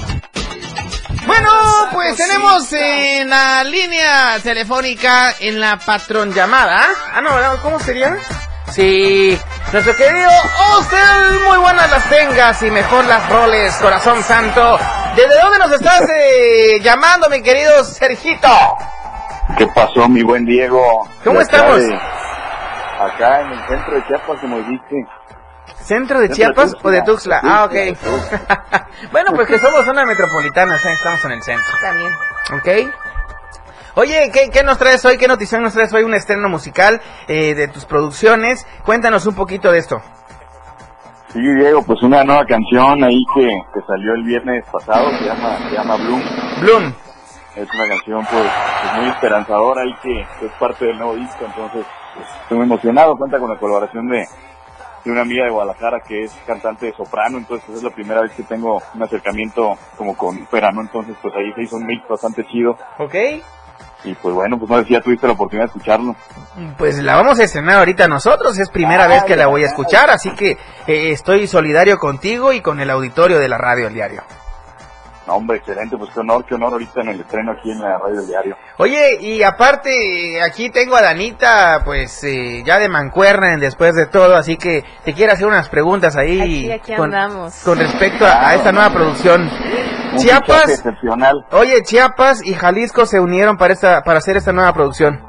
Bueno, 1.26 1.50
pues 1.92 2.16
tenemos 2.16 2.72
en 2.72 3.28
la 3.28 3.62
línea 3.64 4.38
telefónica, 4.42 5.34
en 5.40 5.60
la 5.60 5.78
patrón 5.78 6.32
llamada. 6.32 6.88
Ah, 7.12 7.20
no, 7.20 7.40
no, 7.40 7.62
¿cómo 7.62 7.78
sería? 7.78 8.16
Sí, 8.72 9.38
nuestro 9.72 9.94
querido 9.96 10.30
Ostel, 10.78 11.40
muy 11.48 11.58
buenas 11.58 11.90
las 11.90 12.08
tengas 12.08 12.62
y 12.62 12.70
mejor 12.70 13.04
las 13.06 13.28
roles, 13.30 13.74
corazón 13.76 14.22
santo. 14.22 14.78
¿Desde 15.14 15.40
dónde 15.40 15.58
nos 15.58 15.72
estás 15.72 16.08
eh, 16.10 16.80
llamando, 16.80 17.28
mi 17.28 17.42
querido 17.42 17.84
Sergito? 17.84 18.48
¿Qué 19.56 19.66
pasó, 19.68 20.08
mi 20.08 20.22
buen 20.22 20.44
Diego? 20.44 21.08
¿Cómo 21.24 21.40
estamos? 21.40 21.80
de- 21.80 21.94
acá 23.00 23.40
en 23.42 23.52
el 23.52 23.68
centro 23.68 23.94
de 23.94 24.06
Chiapas, 24.06 24.40
como 24.40 24.58
dijiste. 24.58 24.96
¿Centro 24.96 25.76
de 25.76 25.84
Centro 25.84 26.18
de 26.20 26.28
Chiapas 26.30 26.74
o 26.82 26.90
de 26.90 27.02
Tuxtla. 27.02 27.40
Tuxtla? 27.40 27.40
Ah, 27.42 27.64
ok. 27.64 28.82
bueno, 29.12 29.32
pues 29.34 29.46
que 29.48 29.58
somos 29.58 29.86
una 29.86 30.04
metropolitana, 30.04 30.74
o 30.74 30.78
sea, 30.78 30.92
estamos 30.92 31.24
en 31.24 31.32
el 31.32 31.42
centro. 31.42 31.72
También. 31.80 32.12
¿Ok? 32.54 32.94
Oye, 33.98 34.30
¿qué, 34.32 34.48
qué 34.52 34.62
nos 34.62 34.78
traes 34.78 35.04
hoy? 35.04 35.18
¿Qué 35.18 35.26
noticia 35.26 35.58
nos 35.58 35.74
traes 35.74 35.92
hoy? 35.92 36.04
Un 36.04 36.14
estreno 36.14 36.48
musical 36.48 37.00
eh, 37.26 37.56
de 37.56 37.66
tus 37.66 37.84
producciones. 37.84 38.64
Cuéntanos 38.84 39.26
un 39.26 39.34
poquito 39.34 39.72
de 39.72 39.80
esto. 39.80 40.00
Sí, 41.32 41.40
Diego, 41.40 41.82
pues 41.82 42.00
una 42.04 42.22
nueva 42.22 42.44
canción 42.46 43.02
ahí 43.02 43.20
que, 43.34 43.60
que 43.74 43.80
salió 43.88 44.14
el 44.14 44.22
viernes 44.22 44.64
pasado, 44.70 45.10
se 45.18 45.24
llama, 45.24 45.58
se 45.68 45.74
llama 45.74 45.96
Bloom. 45.96 46.22
Bloom. 46.60 46.94
Es 47.56 47.68
una 47.74 47.88
canción 47.88 48.24
pues, 48.30 48.44
pues, 48.82 48.92
muy 49.00 49.10
esperanzadora 49.10 49.82
ahí 49.82 49.92
que, 50.00 50.24
que 50.38 50.46
es 50.46 50.52
parte 50.60 50.84
del 50.84 50.96
nuevo 50.96 51.16
disco, 51.16 51.44
entonces 51.44 51.84
pues, 52.14 52.26
estoy 52.42 52.56
muy 52.56 52.66
emocionado, 52.66 53.16
cuenta 53.16 53.40
con 53.40 53.50
la 53.50 53.58
colaboración 53.58 54.06
de, 54.06 54.24
de 55.04 55.10
una 55.10 55.22
amiga 55.22 55.44
de 55.44 55.50
Guadalajara 55.50 55.98
que 56.06 56.22
es 56.22 56.32
cantante 56.46 56.86
de 56.86 56.92
soprano, 56.92 57.38
entonces 57.38 57.64
pues, 57.66 57.78
es 57.78 57.84
la 57.84 57.90
primera 57.90 58.20
vez 58.20 58.30
que 58.30 58.44
tengo 58.44 58.80
un 58.94 59.02
acercamiento 59.02 59.76
como 59.96 60.16
con 60.16 60.40
ópera, 60.40 60.70
¿no? 60.70 60.82
Entonces 60.82 61.16
pues 61.20 61.34
ahí 61.34 61.52
se 61.54 61.62
hizo 61.62 61.74
un 61.74 61.86
mix 61.86 62.06
bastante 62.06 62.46
chido 62.46 62.78
¿Ok? 62.98 63.14
Y 64.04 64.14
pues 64.14 64.34
bueno, 64.34 64.58
pues 64.58 64.70
no 64.70 64.78
sé 64.78 64.84
si 64.84 64.92
ya 64.92 65.00
tuviste 65.00 65.26
la 65.26 65.32
oportunidad 65.32 65.66
de 65.66 65.68
escucharlo. 65.68 66.16
Pues 66.76 66.98
la 66.98 67.16
vamos 67.16 67.38
a 67.38 67.44
estrenar 67.44 67.78
ahorita 67.78 68.08
nosotros. 68.08 68.58
Es 68.58 68.70
primera 68.70 69.06
vez 69.06 69.24
que 69.24 69.36
la 69.36 69.46
voy 69.46 69.64
a 69.64 69.66
escuchar, 69.66 70.10
así 70.10 70.30
que 70.34 70.52
eh, 70.86 71.10
estoy 71.12 71.46
solidario 71.46 71.98
contigo 71.98 72.52
y 72.52 72.60
con 72.60 72.80
el 72.80 72.90
auditorio 72.90 73.38
de 73.38 73.48
la 73.48 73.58
radio 73.58 73.88
El 73.88 73.94
Diario. 73.94 74.22
No, 75.28 75.34
hombre, 75.34 75.58
excelente, 75.58 75.94
pues 75.98 76.10
qué 76.14 76.20
honor, 76.20 76.42
qué 76.46 76.54
honor 76.54 76.72
ahorita 76.72 77.02
en 77.02 77.08
el 77.10 77.20
estreno 77.20 77.52
aquí 77.52 77.70
en 77.70 77.80
la 77.80 77.98
radio 77.98 78.16
del 78.16 78.26
diario. 78.28 78.56
Oye, 78.78 79.18
y 79.20 79.42
aparte, 79.42 80.38
eh, 80.38 80.42
aquí 80.42 80.70
tengo 80.70 80.96
a 80.96 81.02
Danita, 81.02 81.82
pues 81.84 82.24
eh, 82.24 82.62
ya 82.64 82.78
de 82.78 82.88
mancuerna 82.88 83.52
en 83.52 83.60
después 83.60 83.94
de 83.94 84.06
todo, 84.06 84.36
así 84.36 84.56
que 84.56 84.84
te 85.04 85.12
quiero 85.12 85.34
hacer 85.34 85.46
unas 85.46 85.68
preguntas 85.68 86.16
ahí 86.16 86.40
Aquí, 86.40 86.72
aquí 86.72 86.96
con, 86.96 87.14
andamos. 87.14 87.62
con 87.62 87.78
respecto 87.78 88.24
a, 88.24 88.48
a 88.48 88.54
esta 88.54 88.72
nueva 88.72 88.88
producción. 88.90 89.50
Un 90.12 90.16
Chiapas, 90.16 90.70
excepcional, 90.70 91.44
oye, 91.52 91.82
Chiapas 91.82 92.42
y 92.42 92.54
Jalisco 92.54 93.04
se 93.04 93.20
unieron 93.20 93.58
para 93.58 93.74
esta 93.74 94.00
para 94.02 94.20
hacer 94.20 94.38
esta 94.38 94.52
nueva 94.54 94.72
producción. 94.72 95.22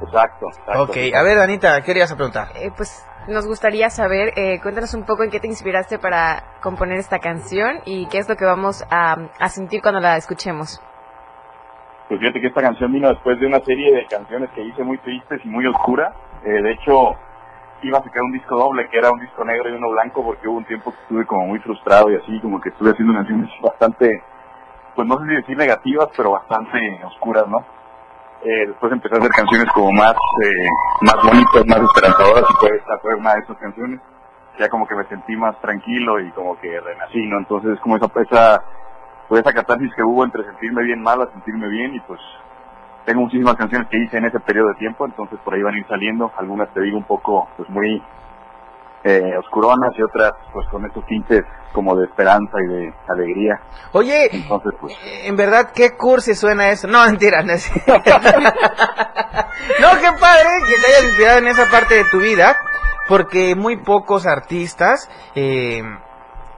exacto. 0.00 0.46
exacto 0.48 0.82
Ok, 0.84 0.96
a 1.12 1.22
ver, 1.24 1.38
Danita, 1.38 1.74
¿qué 1.80 1.86
querías 1.86 2.14
preguntar? 2.14 2.50
Eh, 2.54 2.70
pues 2.76 3.04
nos 3.28 3.46
gustaría 3.46 3.90
saber, 3.90 4.32
eh, 4.36 4.60
cuéntanos 4.60 4.94
un 4.94 5.04
poco 5.04 5.22
en 5.24 5.30
qué 5.30 5.40
te 5.40 5.46
inspiraste 5.46 5.98
para 5.98 6.44
componer 6.60 6.98
esta 6.98 7.18
canción 7.18 7.80
y 7.84 8.06
qué 8.08 8.18
es 8.18 8.28
lo 8.28 8.36
que 8.36 8.44
vamos 8.44 8.84
a, 8.90 9.16
a 9.40 9.48
sentir 9.48 9.80
cuando 9.82 10.00
la 10.00 10.16
escuchemos. 10.16 10.80
Pues 12.08 12.20
fíjate 12.20 12.40
que 12.40 12.48
esta 12.48 12.60
canción 12.60 12.92
vino 12.92 13.08
después 13.08 13.40
de 13.40 13.46
una 13.46 13.60
serie 13.60 13.94
de 13.94 14.06
canciones 14.06 14.50
que 14.50 14.62
hice 14.62 14.82
muy 14.82 14.98
tristes 14.98 15.40
y 15.44 15.48
muy 15.48 15.66
oscuras. 15.66 16.14
Eh, 16.44 16.62
de 16.62 16.72
hecho, 16.72 17.16
iba 17.82 17.98
a 17.98 18.02
sacar 18.02 18.22
un 18.22 18.32
disco 18.32 18.56
doble, 18.56 18.88
que 18.90 18.98
era 18.98 19.10
un 19.10 19.20
disco 19.20 19.44
negro 19.44 19.70
y 19.70 19.72
uno 19.72 19.90
blanco, 19.90 20.22
porque 20.22 20.46
hubo 20.46 20.58
un 20.58 20.64
tiempo 20.64 20.92
que 20.92 21.00
estuve 21.02 21.26
como 21.26 21.46
muy 21.46 21.58
frustrado 21.60 22.10
y 22.10 22.16
así, 22.16 22.40
como 22.40 22.60
que 22.60 22.68
estuve 22.68 22.90
haciendo 22.90 23.14
canciones 23.14 23.50
bastante, 23.62 24.22
pues 24.94 25.08
no 25.08 25.18
sé 25.18 25.24
si 25.28 25.34
decir 25.34 25.56
negativas, 25.56 26.08
pero 26.16 26.32
bastante 26.32 27.00
oscuras, 27.04 27.46
¿no? 27.48 27.64
Eh, 28.42 28.66
después 28.66 28.92
empecé 28.92 29.14
a 29.14 29.18
hacer 29.18 29.30
canciones 29.30 29.66
como 29.72 29.92
más, 29.92 30.12
eh, 30.12 30.68
más 31.02 31.16
bonitas, 31.16 31.66
más 31.66 31.80
esperanzadoras, 31.80 32.44
y 32.50 32.54
fue 32.60 32.76
esta 32.76 32.98
fue 32.98 33.14
una 33.14 33.34
de 33.34 33.40
esas 33.40 33.56
canciones. 33.58 34.00
Ya 34.58 34.68
como 34.68 34.86
que 34.86 34.94
me 34.94 35.04
sentí 35.04 35.36
más 35.36 35.60
tranquilo 35.60 36.20
y 36.20 36.30
como 36.32 36.58
que 36.60 36.78
renací, 36.80 37.26
¿no? 37.26 37.38
Entonces 37.38 37.72
es 37.72 37.80
como 37.80 37.96
esa, 37.96 38.06
esa 38.20 38.62
pues 39.28 39.40
esa 39.40 39.52
catarsis 39.52 39.92
que 39.94 40.02
hubo 40.02 40.24
entre 40.24 40.44
sentirme 40.44 40.82
bien 40.82 41.02
mal 41.02 41.20
a 41.22 41.30
sentirme 41.32 41.68
bien 41.68 41.94
y 41.94 42.00
pues 42.00 42.20
tengo 43.04 43.22
muchísimas 43.22 43.56
canciones 43.56 43.88
que 43.88 43.98
hice 43.98 44.18
en 44.18 44.26
ese 44.26 44.40
periodo 44.40 44.68
de 44.68 44.74
tiempo, 44.74 45.04
entonces 45.04 45.38
por 45.44 45.54
ahí 45.54 45.62
van 45.62 45.74
a 45.74 45.78
ir 45.78 45.86
saliendo, 45.86 46.32
algunas 46.36 46.72
te 46.72 46.80
digo 46.80 46.96
un 46.96 47.04
poco 47.04 47.48
pues 47.56 47.68
muy 47.68 48.02
eh, 49.04 49.36
oscuronas 49.38 49.92
y 49.98 50.02
otras 50.02 50.32
pues 50.52 50.66
con 50.70 50.84
estos 50.86 51.04
tintes 51.06 51.42
como 51.72 51.94
de 51.96 52.06
esperanza 52.06 52.56
y 52.62 52.66
de 52.72 52.94
alegría. 53.08 53.60
Oye, 53.92 54.28
Entonces 54.32 54.72
pues 54.80 54.94
Eh, 55.04 55.26
En 55.26 55.36
verdad, 55.36 55.70
qué 55.74 55.96
cursi 55.96 56.34
suena 56.34 56.70
eso. 56.70 56.86
No, 56.88 57.04
mentira, 57.04 57.42
no 57.42 57.52
es- 57.52 57.70
No, 57.86 58.02
qué 60.00 60.10
padre 60.20 60.48
que 60.66 60.80
te 60.80 60.86
hayas 60.86 61.04
inspirado 61.04 61.38
en 61.38 61.48
esa 61.48 61.66
parte 61.70 61.94
de 61.96 62.04
tu 62.10 62.18
vida, 62.20 62.56
porque 63.08 63.54
muy 63.54 63.76
pocos 63.76 64.26
artistas 64.26 65.10
eh, 65.34 65.82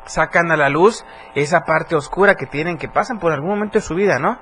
sacan 0.04 0.50
a 0.50 0.56
la 0.56 0.68
luz 0.68 1.04
esa 1.34 1.64
parte 1.64 1.96
oscura 1.96 2.34
que 2.34 2.46
tienen, 2.46 2.78
que 2.78 2.88
pasan 2.88 3.18
por 3.18 3.32
algún 3.32 3.50
momento 3.50 3.78
de 3.78 3.82
su 3.82 3.94
vida, 3.94 4.18
¿no? 4.18 4.38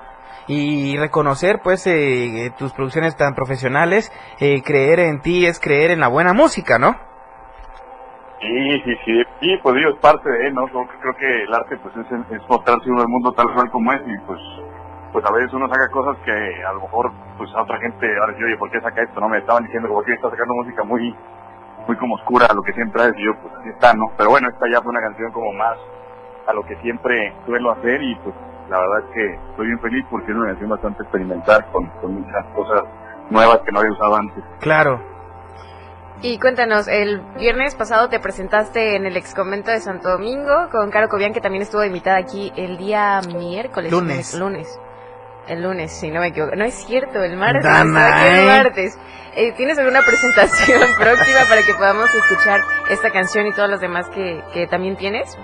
Y 0.47 0.97
reconocer, 0.97 1.59
pues, 1.63 1.87
eh, 1.87 2.51
tus 2.57 2.71
producciones 2.73 3.15
tan 3.15 3.33
profesionales, 3.33 4.11
eh, 4.39 4.61
creer 4.61 4.99
en 4.99 5.21
ti 5.21 5.45
es 5.47 5.59
creer 5.59 5.89
en 5.91 6.01
la 6.01 6.07
buena 6.07 6.33
música, 6.33 6.77
¿no? 6.77 6.95
Sí, 8.41 8.81
sí, 8.85 8.95
sí, 9.05 9.23
sí, 9.41 9.59
pues 9.63 9.75
digo, 9.75 9.89
es 9.91 9.95
parte 9.99 10.29
de, 10.29 10.51
¿no? 10.51 10.67
Creo, 10.67 10.87
que- 10.87 10.97
creo 10.99 11.15
que 11.15 11.43
el 11.43 11.53
arte 11.53 11.77
pues 11.77 11.95
es, 11.97 12.11
es 12.31 12.49
mostrarse 12.49 12.89
uno 12.89 13.01
al 13.01 13.07
mundo 13.07 13.31
tal 13.33 13.51
cual 13.53 13.69
como 13.71 13.91
es 13.93 14.01
y 14.05 14.17
pues 14.25 14.39
pues 15.11 15.23
a 15.25 15.31
veces 15.31 15.53
uno 15.53 15.69
saca 15.69 15.87
cosas 15.91 16.17
que 16.25 16.31
a 16.65 16.73
lo 16.73 16.81
mejor 16.81 17.09
pues 17.37 17.49
a 17.55 17.61
otra 17.61 17.77
gente 17.79 18.05
ahora 18.19 18.33
sí, 18.37 18.43
oye, 18.43 18.57
¿por 18.57 18.69
qué 18.69 18.81
saca 18.81 19.01
esto? 19.01 19.19
No 19.21 19.29
me 19.29 19.37
estaban 19.37 19.63
diciendo 19.63 19.87
que 20.05 20.13
está 20.13 20.29
sacando 20.29 20.53
música 20.55 20.83
muy 20.83 21.15
muy 21.87 21.95
como 21.97 22.15
oscura 22.15 22.47
a 22.49 22.53
lo 22.53 22.61
que 22.63 22.73
siempre 22.73 23.01
y 23.15 23.25
yo 23.25 23.31
pues 23.41 23.53
así 23.55 23.69
está, 23.69 23.93
¿no? 23.93 24.11
Pero 24.17 24.29
bueno, 24.31 24.49
esta 24.49 24.67
ya 24.69 24.81
fue 24.81 24.89
una 24.91 25.01
canción 25.01 25.31
como 25.31 25.53
más 25.53 25.77
a 26.47 26.53
lo 26.53 26.63
que 26.63 26.75
siempre 26.77 27.33
suelo 27.45 27.71
hacer 27.71 28.01
y 28.03 28.15
pues 28.17 28.35
la 28.69 28.79
verdad 28.79 28.99
es 28.99 29.13
que 29.13 29.33
estoy 29.51 29.67
bien 29.67 29.79
feliz 29.79 30.05
porque 30.09 30.31
es 30.31 30.37
una 30.37 30.47
canción 30.47 30.69
bastante 30.69 31.03
experimental 31.03 31.65
con, 31.71 31.87
con 32.01 32.15
muchas 32.15 32.45
cosas 32.55 32.83
nuevas 33.29 33.59
que 33.59 33.71
no 33.71 33.79
había 33.79 33.91
usado 33.91 34.15
antes. 34.17 34.43
Claro. 34.59 34.99
Y 36.21 36.39
cuéntanos, 36.39 36.87
el 36.87 37.21
viernes 37.37 37.75
pasado 37.75 38.09
te 38.09 38.19
presentaste 38.19 38.95
en 38.95 39.05
el 39.05 39.15
ex 39.17 39.35
convento 39.35 39.71
de 39.71 39.79
Santo 39.79 40.09
Domingo 40.09 40.69
con 40.71 40.89
Caro 40.89 41.07
Cobian, 41.09 41.33
que 41.33 41.41
también 41.41 41.61
estuvo 41.61 41.83
invitada 41.83 42.17
aquí 42.17 42.51
el 42.55 42.77
día 42.77 43.21
miércoles. 43.21 43.91
Lunes. 43.91 44.33
no, 44.33 44.45
Lunes. 44.45 44.79
El 45.47 45.61
lunes, 45.61 45.91
si 45.91 46.09
no 46.09 46.21
me 46.21 46.27
equivoco. 46.27 46.55
No 46.55 46.65
es 46.65 46.73
cierto, 46.73 47.23
el 47.23 47.37
martes. 47.37 47.63
Dana, 47.63 48.27
el 48.27 48.45
martes. 48.47 48.97
Eh, 49.35 49.51
¿Tienes 49.51 49.77
alguna 49.77 50.01
presentación 50.01 50.81
próxima 50.97 51.41
para 51.47 51.61
que 51.61 51.73
podamos 51.73 52.09
escuchar 52.15 52.61
esta 52.89 53.11
canción 53.11 53.45
y 53.45 53.51
todas 53.51 53.69
las 53.69 53.81
demás 53.81 54.09
que, 54.09 54.41
que 54.53 54.65
también 54.65 54.95
tienes? 54.95 55.37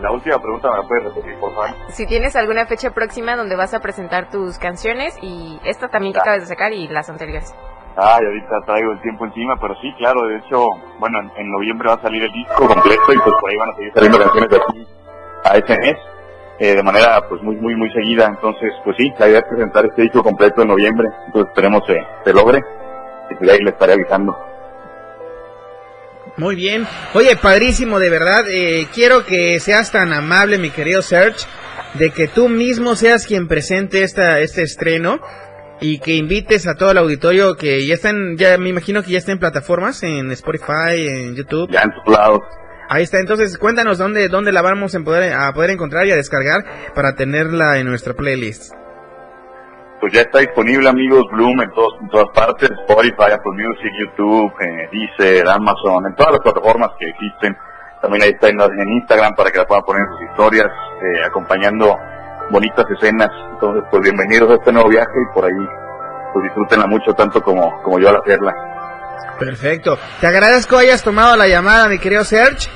La 0.00 0.10
última 0.10 0.40
pregunta 0.40 0.70
me 0.70 0.78
la 0.78 0.88
puedes 0.88 1.04
repetir, 1.04 1.38
por 1.38 1.54
favor. 1.54 1.70
Si 1.90 2.06
tienes 2.06 2.34
alguna 2.34 2.64
fecha 2.66 2.90
próxima 2.90 3.36
donde 3.36 3.54
vas 3.54 3.74
a 3.74 3.80
presentar 3.80 4.30
tus 4.30 4.58
canciones 4.58 5.16
y 5.20 5.60
esta 5.64 5.88
también 5.88 6.14
que 6.14 6.20
acabas 6.20 6.40
de 6.40 6.46
sacar 6.46 6.72
y 6.72 6.88
las 6.88 7.10
anteriores. 7.10 7.54
Ay, 7.96 8.24
ahorita 8.24 8.60
traigo 8.66 8.92
el 8.92 9.00
tiempo 9.02 9.24
encima, 9.26 9.56
pero 9.60 9.74
sí, 9.80 9.92
claro, 9.98 10.26
de 10.26 10.36
hecho, 10.36 10.68
bueno, 10.98 11.18
en, 11.36 11.50
noviembre 11.50 11.88
va 11.88 11.94
a 11.94 12.02
salir 12.02 12.22
el 12.22 12.32
disco 12.32 12.66
completo 12.66 13.12
y 13.12 13.18
pues 13.18 13.34
por 13.40 13.50
ahí 13.50 13.56
van 13.56 13.70
a 13.70 13.76
seguir 13.76 13.92
saliendo 13.92 14.18
canciones 14.18 14.50
de 14.50 14.56
aquí 14.56 14.86
a 15.44 15.56
ese 15.56 15.78
mes, 15.78 15.96
eh, 16.60 16.76
de 16.76 16.82
manera 16.82 17.20
pues 17.28 17.42
muy, 17.42 17.56
muy, 17.56 17.74
muy 17.74 17.90
seguida. 17.92 18.26
Entonces, 18.26 18.72
pues 18.84 18.96
sí, 18.96 19.12
la 19.18 19.28
idea 19.28 19.40
es 19.40 19.44
presentar 19.44 19.86
este 19.86 20.02
disco 20.02 20.22
completo 20.22 20.62
en 20.62 20.68
noviembre, 20.68 21.08
entonces 21.26 21.50
esperemos 21.50 21.82
que 21.86 22.00
se 22.24 22.32
logre 22.32 22.62
y 23.30 23.34
pues 23.34 23.50
ahí 23.50 23.58
les 23.58 23.74
estaré 23.74 23.94
avisando. 23.94 24.38
Muy 26.36 26.54
bien. 26.54 26.86
Oye, 27.14 27.36
padrísimo, 27.36 27.98
de 27.98 28.08
verdad. 28.08 28.44
eh, 28.48 28.86
quiero 28.94 29.26
que 29.26 29.58
seas 29.58 29.90
tan 29.90 30.12
amable, 30.12 30.58
mi 30.58 30.70
querido 30.70 31.02
Serge, 31.02 31.46
de 31.94 32.10
que 32.10 32.28
tú 32.28 32.48
mismo 32.48 32.94
seas 32.94 33.26
quien 33.26 33.48
presente 33.48 34.04
esta, 34.04 34.38
este 34.38 34.62
estreno 34.62 35.20
y 35.80 35.98
que 35.98 36.12
invites 36.12 36.66
a 36.66 36.74
todo 36.74 36.90
el 36.90 36.98
auditorio 36.98 37.56
que 37.56 37.86
ya 37.86 37.94
están, 37.94 38.36
ya 38.36 38.58
me 38.58 38.68
imagino 38.68 39.02
que 39.02 39.12
ya 39.12 39.18
está 39.18 39.32
en 39.32 39.38
plataformas, 39.38 40.02
en 40.02 40.30
Spotify, 40.32 41.06
en 41.08 41.34
YouTube. 41.34 41.70
Ya 41.70 41.82
en 41.82 41.90
todos 41.92 42.18
lados. 42.18 42.40
Ahí 42.88 43.04
está. 43.04 43.18
Entonces, 43.18 43.56
cuéntanos 43.56 43.98
dónde, 43.98 44.28
dónde 44.28 44.52
la 44.52 44.62
vamos 44.62 44.94
a 44.94 45.00
poder, 45.00 45.32
a 45.32 45.52
poder 45.52 45.70
encontrar 45.70 46.06
y 46.06 46.10
a 46.10 46.16
descargar 46.16 46.64
para 46.94 47.14
tenerla 47.14 47.78
en 47.78 47.86
nuestra 47.86 48.14
playlist. 48.14 48.74
Pues 50.00 50.12
ya 50.12 50.22
está 50.22 50.38
disponible, 50.38 50.88
amigos, 50.88 51.24
Bloom 51.30 51.60
en, 51.60 51.70
todos, 51.72 51.92
en 52.00 52.08
todas 52.08 52.28
partes, 52.34 52.70
Spotify, 52.70 53.32
Apple 53.32 53.52
Music, 53.52 53.92
YouTube, 54.00 54.52
eh, 54.60 54.88
Deezer, 54.90 55.46
Amazon, 55.46 56.06
en 56.06 56.14
todas 56.16 56.32
las 56.32 56.40
plataformas 56.40 56.90
que 56.98 57.06
existen. 57.06 57.56
También 58.00 58.22
ahí 58.22 58.30
está 58.30 58.48
en, 58.48 58.60
en 58.60 58.88
Instagram 58.88 59.34
para 59.34 59.50
que 59.50 59.58
la 59.58 59.66
puedan 59.66 59.84
poner 59.84 60.02
en 60.02 60.08
sus 60.08 60.30
historias, 60.30 60.66
eh, 60.66 61.24
acompañando 61.24 61.96
bonitas 62.50 62.84
escenas. 62.90 63.30
Entonces, 63.52 63.84
pues 63.90 64.02
bienvenidos 64.02 64.50
a 64.50 64.54
este 64.54 64.72
nuevo 64.72 64.88
viaje 64.88 65.12
y 65.14 65.34
por 65.34 65.44
ahí, 65.44 65.66
pues 66.32 66.44
disfrútenla 66.44 66.86
mucho, 66.86 67.12
tanto 67.14 67.40
como, 67.42 67.82
como 67.82 67.98
yo 67.98 68.08
al 68.08 68.16
hacerla. 68.16 68.52
Perfecto. 69.38 69.98
Te 70.20 70.26
agradezco 70.26 70.76
hayas 70.76 71.02
tomado 71.02 71.36
la 71.36 71.48
llamada, 71.48 71.88
mi 71.88 71.98
querido 71.98 72.24
Serge, 72.24 72.68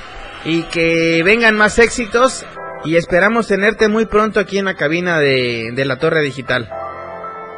y 0.43 0.63
que 0.63 1.21
vengan 1.23 1.55
más 1.55 1.79
éxitos 1.79 2.45
Y 2.83 2.97
esperamos 2.97 3.47
tenerte 3.47 3.87
muy 3.87 4.05
pronto 4.05 4.39
aquí 4.39 4.59
en 4.59 4.65
la 4.65 4.75
cabina 4.75 5.19
de, 5.19 5.71
de 5.73 5.85
la 5.85 5.97
Torre 5.97 6.21
Digital. 6.21 6.69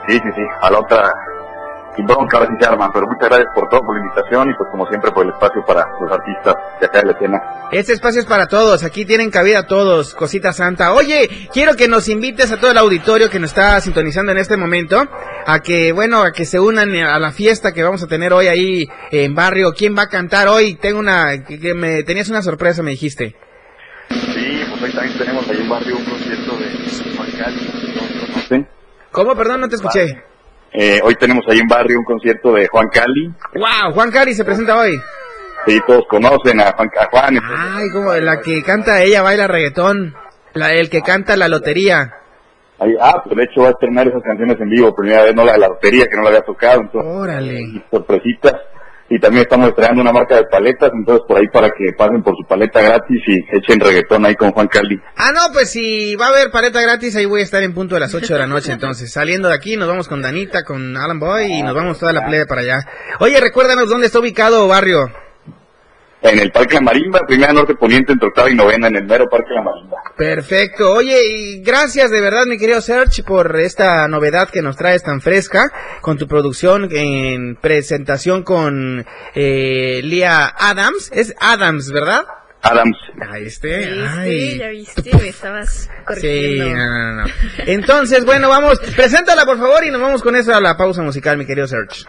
Sí, 0.08 0.14
sí, 0.14 0.30
sí, 0.36 0.42
a 0.62 0.72
la 0.72 0.80
otra. 0.80 1.12
Sin 1.98 2.06
bronca, 2.06 2.38
ahora 2.38 2.50
sí 2.52 2.58
se 2.60 2.70
arman, 2.70 2.92
pero 2.94 3.08
muchas 3.08 3.28
gracias 3.28 3.50
por 3.56 3.68
todo, 3.70 3.82
por 3.82 3.98
la 3.98 4.04
invitación 4.04 4.52
y 4.52 4.54
pues 4.54 4.70
como 4.70 4.86
siempre 4.86 5.12
por 5.12 5.26
el 5.26 5.32
espacio 5.34 5.66
para 5.66 5.84
los 6.00 6.12
artistas 6.12 6.54
de 6.80 6.86
acá 6.86 7.00
de 7.00 7.06
la 7.06 7.12
escena. 7.14 7.42
Este 7.72 7.94
espacio 7.94 8.22
es 8.22 8.28
para 8.28 8.46
todos, 8.46 8.84
aquí 8.84 9.04
tienen 9.04 9.32
cabida 9.32 9.66
todos, 9.66 10.14
cosita 10.14 10.54
santa. 10.54 10.94
Oye, 10.94 11.50
quiero 11.52 11.76
que 11.76 11.88
nos 11.88 12.08
invites 12.08 12.52
a 12.52 12.58
todo 12.58 12.70
el 12.70 12.78
auditorio 12.78 13.32
que 13.32 13.40
nos 13.40 13.50
está 13.50 13.82
sintonizando 13.82 14.32
en 14.32 14.38
este 14.38 14.58
momento 14.58 15.08
a 15.48 15.60
que, 15.60 15.92
bueno, 15.92 16.22
a 16.22 16.32
que 16.32 16.46
se 16.46 16.60
unan 16.60 16.96
a 16.98 17.18
la 17.18 17.32
fiesta 17.32 17.74
que 17.74 17.82
vamos 17.82 18.04
a 18.04 18.08
tener 18.08 18.32
hoy 18.32 18.46
ahí 18.46 18.88
en 19.10 19.34
barrio. 19.34 19.74
¿Quién 19.76 19.98
va 19.98 20.04
a 20.04 20.08
cantar 20.08 20.48
hoy? 20.48 20.76
Tengo 20.76 21.00
una, 21.00 21.44
que, 21.46 21.74
me 21.74 22.04
tenías 22.04 22.30
una 22.30 22.44
sorpresa, 22.44 22.84
me 22.84 22.92
dijiste. 22.92 23.36
Sí, 24.10 24.64
pues 24.70 24.84
hoy 24.84 24.92
también 24.92 25.18
tenemos 25.18 25.50
ahí 25.50 25.62
en 25.62 25.70
barrio 25.70 25.98
un 25.98 26.06
concierto 26.06 26.58
de 26.58 27.16
Juan. 27.18 27.54
¿Sí? 28.50 28.66
¿Cómo? 29.12 29.36
Perdón, 29.36 29.62
no 29.62 29.68
te 29.68 29.78
escuché. 29.78 30.27
Eh, 30.80 31.00
hoy 31.04 31.16
tenemos 31.16 31.44
ahí 31.50 31.58
en 31.60 31.68
barrio 31.68 31.98
un 31.98 32.06
concierto 32.06 32.54
de 32.54 32.68
Juan 32.68 32.88
Cali. 32.90 33.34
Wow, 33.56 33.94
Juan 33.94 34.12
Cari 34.12 34.36
se 34.36 34.46
presenta 34.46 34.78
hoy. 34.78 35.00
Sí, 35.66 35.80
todos 35.88 36.04
conocen 36.08 36.62
a 36.62 36.72
Juan, 36.74 36.90
a 37.00 37.06
Juan. 37.10 37.40
Ay, 37.58 37.90
como 37.92 38.14
la 38.14 38.40
que 38.42 38.62
canta 38.62 39.02
ella 39.02 39.24
baila 39.24 39.48
reggaetón, 39.48 40.14
la, 40.54 40.74
el 40.74 40.90
que 40.92 41.02
canta 41.02 41.36
la 41.36 41.48
lotería. 41.48 42.14
Ahí- 42.80 42.94
ah, 43.02 43.22
pues 43.24 43.36
de 43.36 43.44
hecho 43.46 43.62
va 43.64 43.70
a 43.70 43.72
estrenar 43.72 44.08
esas 44.08 44.22
canciones 44.22 44.56
en 44.62 44.70
vivo, 44.70 44.94
primera 44.96 45.24
vez, 45.24 45.34
no 45.34 45.44
la 45.44 45.54
de 45.54 45.58
la 45.58 45.68
lotería, 45.70 46.06
que 46.06 46.16
no 46.16 46.22
la 46.22 46.30
había 46.30 46.42
tocado, 46.42 46.82
entonces, 46.82 47.12
Órale. 47.12 47.84
sorpresitas. 47.90 48.54
Y 49.10 49.20
también 49.20 49.44
estamos 49.44 49.70
estrenando 49.70 50.02
una 50.02 50.12
marca 50.12 50.36
de 50.36 50.44
paletas, 50.46 50.92
entonces 50.94 51.26
por 51.28 51.38
ahí 51.38 51.48
para 51.48 51.70
que 51.70 51.94
pasen 51.98 52.22
por 52.22 52.36
su 52.36 52.46
paleta 52.46 52.82
gratis 52.82 53.22
y 53.28 53.58
echen 53.58 53.80
reggaetón 53.80 54.26
ahí 54.26 54.36
con 54.36 54.52
Juan 54.52 54.68
Cali. 54.68 55.00
Ah, 55.16 55.32
no, 55.34 55.54
pues 55.54 55.72
si 55.72 56.16
va 56.16 56.26
a 56.26 56.30
haber 56.30 56.52
paleta 56.52 56.82
gratis, 56.82 57.16
ahí 57.16 57.26
voy 57.26 57.42
a 57.42 57.44
estar 57.44 57.64
en 57.64 57.74
punto 57.74 57.96
de 57.96 58.02
las 58.02 58.14
8 58.14 58.34
de 58.34 58.40
la 58.40 58.48
noche. 58.48 58.72
Entonces, 58.74 59.12
saliendo 59.12 59.48
de 59.48 59.56
aquí, 59.56 59.78
nos 59.78 59.88
vamos 59.88 60.08
con 60.08 60.22
Danita, 60.22 60.64
con 60.64 60.98
Alan 60.98 61.20
Boy 61.20 61.46
y 61.46 61.64
nos 61.64 61.74
vamos 61.74 62.00
toda 62.00 62.12
la 62.12 62.26
plebe 62.26 62.46
para 62.46 62.62
allá. 62.62 62.80
Oye, 63.20 63.40
recuérdanos 63.40 63.90
dónde 63.90 64.08
está 64.08 64.20
ubicado 64.20 64.68
barrio. 64.68 65.10
En 66.30 66.40
el 66.40 66.52
Parque 66.52 66.76
La 66.76 66.82
Marimba, 66.82 67.22
primera 67.26 67.54
norte 67.54 67.76
poniente 67.76 68.12
entre 68.12 68.28
octava 68.28 68.50
y 68.50 68.56
novena, 68.56 68.88
en 68.88 68.96
el 68.98 69.06
mero 69.06 69.30
Parque 69.30 69.54
La 69.54 69.62
Marimba. 69.62 69.98
Perfecto. 70.18 70.94
Oye, 70.94 71.26
y 71.26 71.62
gracias 71.62 72.12
de 72.12 72.20
verdad, 72.22 72.46
mi 72.46 72.58
querido 72.58 72.82
Serge, 72.82 73.24
por 73.24 73.56
esta 73.60 74.08
novedad 74.08 74.50
que 74.50 74.62
nos 74.62 74.76
traes 74.76 75.04
tan 75.04 75.22
fresca 75.22 75.72
con 76.02 76.18
tu 76.18 76.28
producción 76.28 76.90
en 76.92 77.56
presentación 77.56 78.44
con 78.44 79.06
eh, 79.36 80.02
Lia 80.04 80.48
Adams. 80.48 81.10
Es 81.14 81.34
Adams, 81.40 81.92
¿verdad? 81.92 82.26
Adams. 82.62 82.98
Ahí 83.32 83.46
este. 83.46 83.84
Sí, 83.86 84.00
Ay. 84.18 84.58
ya 84.58 84.68
viste, 84.70 85.16
me 85.16 85.28
estabas 85.30 85.70
Sí, 85.84 85.88
corrigiendo. 86.06 86.76
no, 86.76 87.14
no, 87.14 87.24
no. 87.24 87.34
Entonces, 87.60 88.26
bueno, 88.26 88.50
vamos, 88.50 88.80
preséntala 88.96 89.46
por 89.46 89.58
favor 89.60 89.86
y 89.86 89.92
nos 89.92 90.02
vamos 90.02 90.22
con 90.24 90.36
eso 90.36 90.54
a 90.54 90.60
la 90.60 90.76
pausa 90.76 91.02
musical, 91.04 91.38
mi 91.38 91.46
querido 91.46 91.68
Serge. 91.68 92.04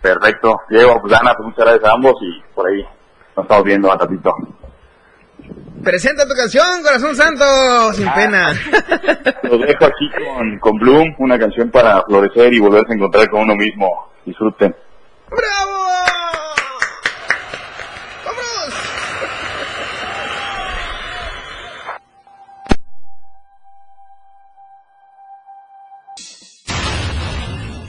Perfecto. 0.00 0.60
Diego, 0.70 1.00
pues 1.00 1.12
Ana, 1.12 1.34
pues 1.34 1.46
muchas 1.48 1.64
gracias 1.66 1.84
a 1.84 1.92
ambos 1.94 2.14
y 2.22 2.42
por 2.54 2.66
ahí 2.68 2.82
nos 3.38 3.44
estamos 3.44 3.64
viendo 3.64 3.92
a 3.92 3.96
ratito. 3.96 4.32
Presenta 5.84 6.26
tu 6.26 6.34
canción, 6.34 6.82
Corazón 6.82 7.14
Santo, 7.14 7.92
sin 7.92 8.12
pena. 8.12 8.48
Los 9.44 9.60
dejo 9.60 9.84
aquí 9.84 10.10
con, 10.10 10.58
con 10.58 10.78
Bloom, 10.78 11.14
una 11.18 11.38
canción 11.38 11.70
para 11.70 12.02
florecer 12.02 12.52
y 12.52 12.58
volverse 12.58 12.92
a 12.92 12.96
encontrar 12.96 13.30
con 13.30 13.42
uno 13.42 13.54
mismo. 13.54 14.10
Disfruten. 14.24 14.74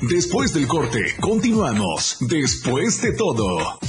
Después 0.02 0.54
del 0.54 0.68
corte, 0.68 1.00
continuamos. 1.20 2.18
Después 2.22 3.02
de 3.02 3.14
todo. 3.14 3.80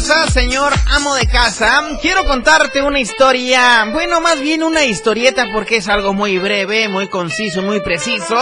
Señor 0.00 0.72
amo 0.90 1.14
de 1.14 1.28
casa, 1.28 1.80
quiero 2.02 2.24
contarte 2.24 2.82
una 2.82 2.98
historia, 2.98 3.84
bueno, 3.92 4.20
más 4.20 4.40
bien 4.40 4.64
una 4.64 4.82
historieta 4.84 5.46
porque 5.52 5.76
es 5.76 5.88
algo 5.88 6.12
muy 6.12 6.36
breve, 6.38 6.88
muy 6.88 7.06
conciso, 7.06 7.62
muy 7.62 7.78
preciso. 7.78 8.36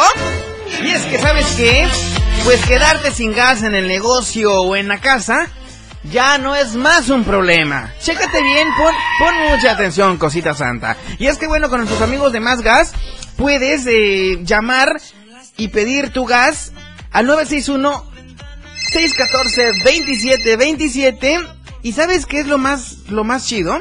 Y 0.82 0.88
es 0.88 1.02
que, 1.04 1.18
¿sabes 1.18 1.46
qué? 1.54 1.86
Pues 2.44 2.64
quedarte 2.64 3.10
sin 3.10 3.34
gas 3.34 3.62
en 3.64 3.74
el 3.74 3.86
negocio 3.86 4.62
o 4.62 4.76
en 4.76 4.88
la 4.88 4.98
casa 5.02 5.46
ya 6.04 6.38
no 6.38 6.56
es 6.56 6.74
más 6.74 7.10
un 7.10 7.22
problema. 7.22 7.92
Chécate 8.00 8.42
bien, 8.42 8.68
pon, 8.78 8.94
pon 9.18 9.34
mucha 9.50 9.72
atención, 9.72 10.16
cosita 10.16 10.54
santa. 10.54 10.96
Y 11.18 11.26
es 11.26 11.36
que, 11.36 11.48
bueno, 11.48 11.68
con 11.68 11.80
nuestros 11.80 12.00
amigos 12.00 12.32
de 12.32 12.40
Más 12.40 12.62
Gas, 12.62 12.92
puedes 13.36 13.86
eh, 13.86 14.38
llamar 14.42 14.98
y 15.58 15.68
pedir 15.68 16.14
tu 16.14 16.24
gas 16.24 16.72
al 17.10 17.26
961 17.26 18.11
614-2727. 18.92 21.48
¿Y 21.82 21.92
sabes 21.92 22.26
qué 22.26 22.40
es 22.40 22.46
lo 22.46 22.58
más, 22.58 23.08
lo 23.08 23.24
más 23.24 23.46
chido? 23.46 23.80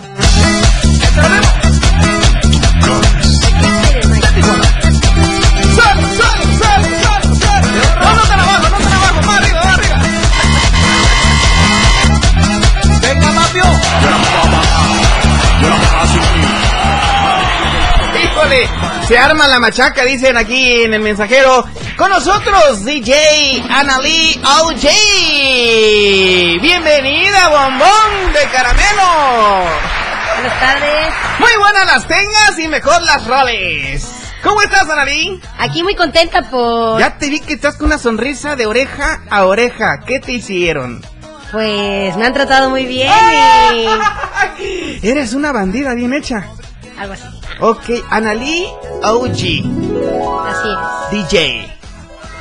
¡Venga, 13.02 13.32
Mapio! 13.32 13.64
¡Híjole! 18.24 18.79
Se 19.10 19.18
arma 19.18 19.48
la 19.48 19.60
machaca, 19.60 20.06
dicen 20.06 20.38
aquí 20.38 20.84
en 20.84 20.94
el 20.94 21.02
mensajero. 21.02 21.66
Con 21.98 22.12
nosotros, 22.12 22.86
DJ 22.86 23.64
Analí 23.68 24.40
OJ. 24.46 24.86
Bienvenida, 26.62 27.50
bombón 27.50 28.34
de 28.34 28.48
caramelo. 28.52 29.66
Buenas 30.36 30.60
tardes. 30.60 31.14
Muy 31.40 31.50
buenas 31.58 31.86
las 31.88 32.08
tengas 32.08 32.60
y 32.60 32.68
mejor 32.68 33.02
las 33.02 33.26
roles. 33.26 34.08
¿Cómo 34.44 34.62
estás, 34.62 34.88
Analí? 34.88 35.42
Aquí 35.58 35.82
muy 35.82 35.96
contenta 35.96 36.44
por... 36.44 37.00
Ya 37.00 37.18
te 37.18 37.30
vi 37.30 37.40
que 37.40 37.54
estás 37.54 37.78
con 37.78 37.88
una 37.88 37.98
sonrisa 37.98 38.56
de 38.56 38.68
oreja 38.68 39.24
a 39.32 39.46
oreja. 39.46 40.02
¿Qué 40.02 40.20
te 40.20 40.34
hicieron? 40.34 41.04
Pues 41.52 42.16
me 42.16 42.28
han 42.28 42.34
tratado 42.34 42.70
muy 42.70 42.86
bien 42.86 43.12
y... 43.74 43.88
Eres 45.08 45.34
una 45.34 45.52
bandida 45.52 45.96
bien 45.96 46.14
hecha. 46.14 46.46
Algo 47.00 47.14
así. 47.14 47.39
Ok, 47.62 47.90
Analí 48.10 48.68
OG, 49.04 49.34
Así 50.48 50.70
es. 51.12 51.30
DJ, 51.30 51.78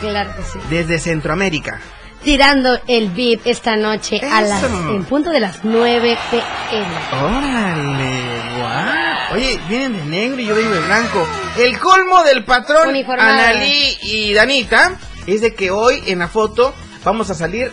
Claro 0.00 0.30
que 0.36 0.42
sí. 0.44 0.58
desde 0.70 0.98
Centroamérica. 1.00 1.80
Tirando 2.22 2.78
el 2.86 3.10
beat 3.10 3.40
esta 3.44 3.76
noche 3.76 4.20
a 4.20 4.40
las... 4.42 4.62
En 4.62 5.04
punto 5.04 5.30
de 5.30 5.40
las 5.40 5.64
9 5.64 6.18
pm. 6.30 6.86
Órale, 7.24 8.58
guau. 8.58 9.34
Oye, 9.34 9.60
vienen 9.68 9.92
de 9.96 10.04
negro 10.04 10.40
y 10.40 10.46
yo 10.46 10.54
vengo 10.54 10.70
de 10.74 10.80
blanco. 10.80 11.26
El 11.58 11.78
colmo 11.78 12.22
del 12.24 12.44
patrón 12.44 12.88
Uniformado. 12.88 13.30
Analí 13.30 13.96
y 14.02 14.32
Danita 14.34 14.92
es 15.26 15.40
de 15.40 15.54
que 15.54 15.70
hoy 15.70 16.02
en 16.06 16.18
la 16.20 16.28
foto 16.28 16.74
vamos 17.04 17.30
a 17.30 17.34
salir 17.34 17.72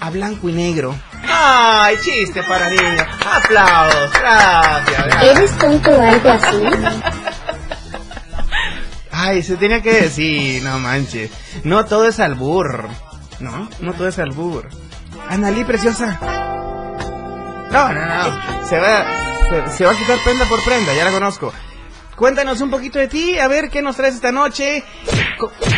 a 0.00 0.10
blanco 0.10 0.48
y 0.48 0.52
negro. 0.52 0.94
¡Ay, 1.26 1.96
chiste 2.02 2.42
para 2.42 2.68
niños! 2.70 3.06
¡Aplausos! 3.26 4.12
¡Gracias! 4.12 5.22
¿Eres 5.22 5.58
tonto 5.58 5.90
o 5.90 6.02
algo 6.02 6.28
así? 6.30 6.62
Ay, 9.10 9.42
se 9.42 9.56
tenía 9.56 9.82
que 9.82 9.92
decir, 9.92 10.62
no 10.62 10.78
manches. 10.78 11.30
No 11.64 11.84
todo 11.84 12.06
es 12.06 12.20
albur. 12.20 12.88
No, 13.40 13.68
no 13.80 13.92
todo 13.94 14.08
es 14.08 14.18
albur. 14.18 14.68
Analí, 15.28 15.64
preciosa. 15.64 16.18
No, 17.70 17.92
no, 17.92 18.06
no. 18.06 18.66
Se 18.68 18.78
va, 18.78 19.06
se, 19.48 19.76
se 19.76 19.84
va 19.84 19.92
a 19.92 19.96
quitar 19.96 20.18
prenda 20.24 20.44
por 20.46 20.62
prenda, 20.62 20.94
ya 20.94 21.04
la 21.04 21.10
conozco. 21.10 21.52
Cuéntanos 22.16 22.60
un 22.60 22.70
poquito 22.70 22.98
de 22.98 23.06
ti, 23.06 23.38
a 23.38 23.46
ver 23.46 23.70
qué 23.70 23.80
nos 23.80 23.96
traes 23.96 24.16
esta 24.16 24.32
noche. 24.32 24.82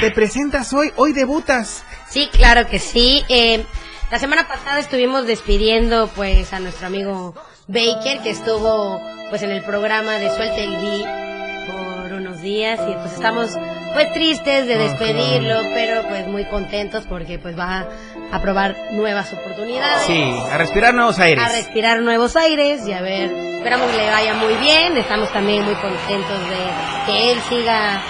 Te 0.01 0.11
presentas 0.11 0.73
hoy, 0.73 0.91
hoy 0.97 1.13
debutas. 1.13 1.85
Sí, 2.09 2.31
claro 2.33 2.67
que 2.67 2.79
sí. 2.79 3.23
Eh, 3.29 3.67
la 4.11 4.19
semana 4.19 4.49
pasada 4.49 4.81
estuvimos 4.81 5.27
despidiendo 5.27 6.09
pues 6.09 6.53
a 6.53 6.61
nuestro 6.61 6.87
amigo 6.87 7.35
Baker 7.69 8.21
que 8.21 8.31
estuvo 8.31 9.01
pues 9.31 9.43
en 9.43 9.51
el 9.51 9.63
programa 9.63 10.15
de 10.15 10.31
Suelte 10.35 10.65
el 10.65 10.77
Beat 10.77 11.67
por 11.69 12.13
unos 12.13 12.41
días 12.41 12.81
y 12.89 12.93
pues 12.93 13.13
estamos 13.13 13.51
pues 13.95 14.13
tristes 14.13 14.67
de 14.67 14.77
despedirlo, 14.77 15.61
pero 15.75 16.03
pues 16.09 16.27
muy 16.27 16.45
contentos 16.47 17.05
porque 17.09 17.39
pues 17.39 17.59
va 17.59 17.87
a 18.33 18.41
probar 18.41 18.77
nuevas 18.93 19.33
oportunidades. 19.33 20.03
Sí, 20.07 20.23
a 20.51 20.57
respirar 20.59 20.95
nuevos 20.95 21.19
aires. 21.19 21.45
A 21.45 21.49
respirar 21.49 22.01
nuevos 22.01 22.37
aires 22.37 22.87
y 22.87 22.93
a 22.93 23.01
ver, 23.01 23.31
esperamos 23.31 23.91
que 23.91 23.97
le 23.97 24.11
vaya 24.11 24.35
muy 24.35 24.55
bien, 24.55 24.97
estamos 24.97 25.33
también 25.33 25.65
muy 25.65 25.75
contentos 25.75 26.39
de 26.49 27.07
que 27.07 27.33
él 27.33 27.39
siga 27.49 28.01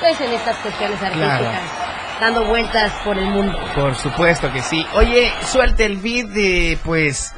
pues 0.00 0.18
en 0.20 0.32
estas 0.32 0.56
cuestiones 0.58 1.00
artísticas, 1.02 1.40
Claro. 1.40 1.79
Dando 2.20 2.44
vueltas 2.44 2.92
por 3.04 3.18
el 3.18 3.26
mundo. 3.26 3.58
Por 3.74 3.94
supuesto 3.96 4.52
que 4.52 4.62
sí. 4.62 4.86
Oye, 4.94 5.32
suelte 5.46 5.86
el 5.86 5.96
beat 5.96 6.26
de, 6.28 6.78
pues, 6.84 7.32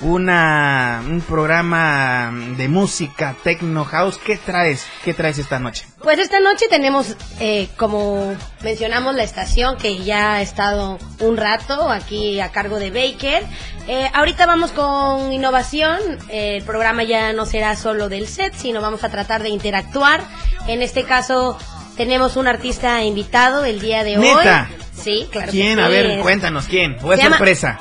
una, 0.00 1.02
un 1.06 1.20
programa 1.22 2.30
de 2.56 2.68
música, 2.68 3.34
techno 3.42 3.84
house. 3.84 4.18
¿Qué 4.18 4.36
traes? 4.36 4.86
¿Qué 5.04 5.14
traes 5.14 5.38
esta 5.38 5.58
noche? 5.58 5.86
Pues 6.02 6.18
esta 6.18 6.40
noche 6.40 6.66
tenemos, 6.68 7.16
eh, 7.40 7.68
como 7.76 8.34
mencionamos, 8.62 9.14
la 9.14 9.22
estación 9.22 9.76
que 9.78 10.04
ya 10.04 10.34
ha 10.34 10.42
estado 10.42 10.98
un 11.20 11.36
rato 11.36 11.90
aquí 11.90 12.40
a 12.40 12.50
cargo 12.50 12.78
de 12.78 12.90
Baker. 12.90 13.44
Eh, 13.88 14.10
ahorita 14.12 14.46
vamos 14.46 14.72
con 14.72 15.32
innovación. 15.32 15.98
Eh, 16.28 16.56
el 16.58 16.64
programa 16.64 17.02
ya 17.04 17.32
no 17.32 17.46
será 17.46 17.74
solo 17.76 18.08
del 18.08 18.26
set, 18.26 18.54
sino 18.54 18.80
vamos 18.82 19.02
a 19.04 19.08
tratar 19.08 19.42
de 19.42 19.48
interactuar. 19.48 20.20
En 20.66 20.82
este 20.82 21.04
caso 21.04 21.56
tenemos 21.96 22.36
un 22.36 22.46
artista 22.48 23.02
invitado 23.02 23.64
el 23.64 23.80
día 23.80 24.04
de 24.04 24.16
¿Neta? 24.16 24.68
hoy. 24.70 24.76
Sí, 24.96 25.28
claro. 25.30 25.46
que 25.46 25.58
¿Quién? 25.58 25.76
sí. 25.78 25.84
A 25.84 25.88
ver, 25.88 26.20
cuéntanos, 26.20 26.64
¿quién? 26.66 26.96
¿O 27.02 27.12
es 27.12 27.18
llama- 27.20 27.36
sorpresa? 27.36 27.78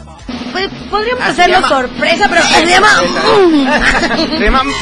Pues, 0.52 0.70
podríamos 0.90 1.22
Ah, 1.24 1.28
hacerlo 1.30 1.56
llama- 1.56 1.70
sorpresa, 1.70 2.28
pero 2.30 2.42
se 2.44 2.66
llama... 2.66 2.90
Se 4.38 4.44
llama... 4.44 4.62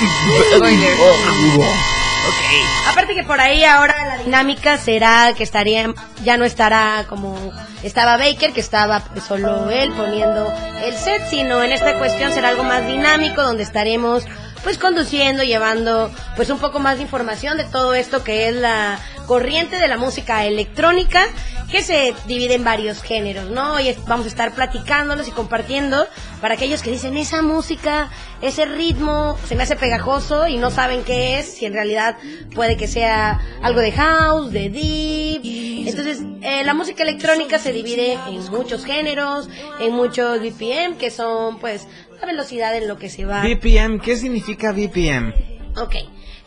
Aparte 2.89 3.15
que 3.15 3.23
por 3.23 3.39
ahí 3.41 3.63
ahora 3.65 3.95
la 4.17 4.17
dinámica 4.23 4.77
será 4.77 5.33
que 5.35 5.43
estaría, 5.43 5.93
ya 6.23 6.37
no 6.37 6.45
estará 6.45 7.05
como 7.09 7.35
estaba 7.81 8.17
Baker, 8.17 8.53
que 8.53 8.59
estaba 8.59 8.99
pues, 9.01 9.25
solo 9.25 9.69
él 9.71 9.91
poniendo 9.93 10.53
el 10.85 10.93
set, 10.95 11.23
sino 11.29 11.63
en 11.63 11.71
esta 11.71 11.97
cuestión 11.97 12.31
será 12.31 12.49
algo 12.49 12.63
más 12.63 12.85
dinámico 12.85 13.41
donde 13.41 13.63
estaremos 13.63 14.23
pues 14.63 14.77
conduciendo, 14.77 15.43
llevando 15.43 16.11
pues 16.35 16.49
un 16.49 16.59
poco 16.59 16.79
más 16.79 16.97
de 16.97 17.03
información 17.03 17.57
de 17.57 17.65
todo 17.65 17.93
esto 17.93 18.23
que 18.23 18.49
es 18.49 18.55
la 18.55 18.99
corriente 19.27 19.77
de 19.77 19.87
la 19.87 19.97
música 19.97 20.45
electrónica 20.45 21.25
que 21.71 21.81
se 21.81 22.13
divide 22.27 22.55
en 22.55 22.63
varios 22.63 23.01
géneros, 23.01 23.49
¿no? 23.49 23.79
Es- 23.79 24.03
vamos 24.05 24.25
a 24.25 24.29
estar 24.29 24.53
platicándolos 24.53 25.27
y 25.27 25.31
compartiendo 25.31 26.05
para 26.41 26.53
aquellos 26.55 26.81
que 26.83 26.91
dicen 26.91 27.17
esa 27.17 27.41
música, 27.41 28.09
ese 28.41 28.65
ritmo 28.65 29.37
se 29.47 29.55
me 29.55 29.63
hace 29.63 29.75
pegajoso 29.75 30.47
y 30.47 30.57
no 30.57 30.69
saben 30.71 31.03
qué 31.03 31.39
es, 31.39 31.45
si 31.55 31.65
en 31.65 31.73
realidad 31.73 32.17
puede 32.53 32.77
que 32.77 32.87
sea 32.87 33.39
algo 33.61 33.79
de 33.79 33.91
house, 33.93 34.51
de 34.51 34.69
deep. 34.69 35.87
Entonces, 35.87 36.19
eh, 36.41 36.63
la 36.63 36.73
música 36.73 37.03
electrónica 37.03 37.57
se 37.59 37.71
divide 37.71 38.13
en 38.27 38.43
muchos 38.51 38.85
géneros, 38.85 39.49
en 39.79 39.93
muchos 39.93 40.39
BPM, 40.41 40.97
que 40.97 41.09
son 41.11 41.59
pues 41.59 41.87
la 42.23 42.31
velocidad 42.31 42.75
en 42.77 42.87
lo 42.87 42.97
que 42.97 43.09
se 43.09 43.25
va. 43.25 43.43
BPM, 43.43 43.99
¿qué 43.99 44.15
significa 44.15 44.71
BPM? 44.71 45.33
Ok. 45.75 45.95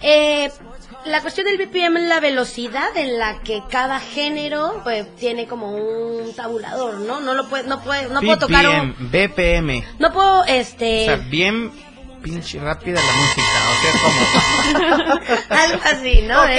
Eh, 0.01 0.51
la 1.05 1.21
cuestión 1.21 1.47
del 1.47 1.59
BPM 1.59 1.99
es 1.99 2.05
la 2.05 2.21
velocidad 2.21 2.97
en 2.97 3.19
la 3.19 3.43
que 3.43 3.63
cada 3.71 4.01
género 4.01 4.81
pues 4.85 5.15
tiene 5.17 5.47
como 5.47 5.75
un 5.75 6.35
tabulador, 6.35 7.01
¿no? 7.01 7.21
No 7.21 7.35
lo 7.35 7.49
puede, 7.49 7.69
no 7.69 7.83
puede, 7.83 8.09
no 8.09 8.21
puedo 8.21 8.39
tocar 8.39 8.67
un, 8.69 8.95
BPM, 9.11 9.85
no 9.99 10.13
puedo, 10.13 10.41
O 10.41 10.45
este, 10.45 11.05
sea, 11.05 11.17
bien 11.17 11.71
pinche 12.23 12.59
rápida 12.59 13.01
la 13.01 13.13
música, 13.13 13.53
o 13.71 13.77
sea, 13.83 13.93
como... 14.03 15.61
algo 15.63 15.81
así, 15.85 16.23
¿no? 16.23 16.43
Ok. 16.43 16.51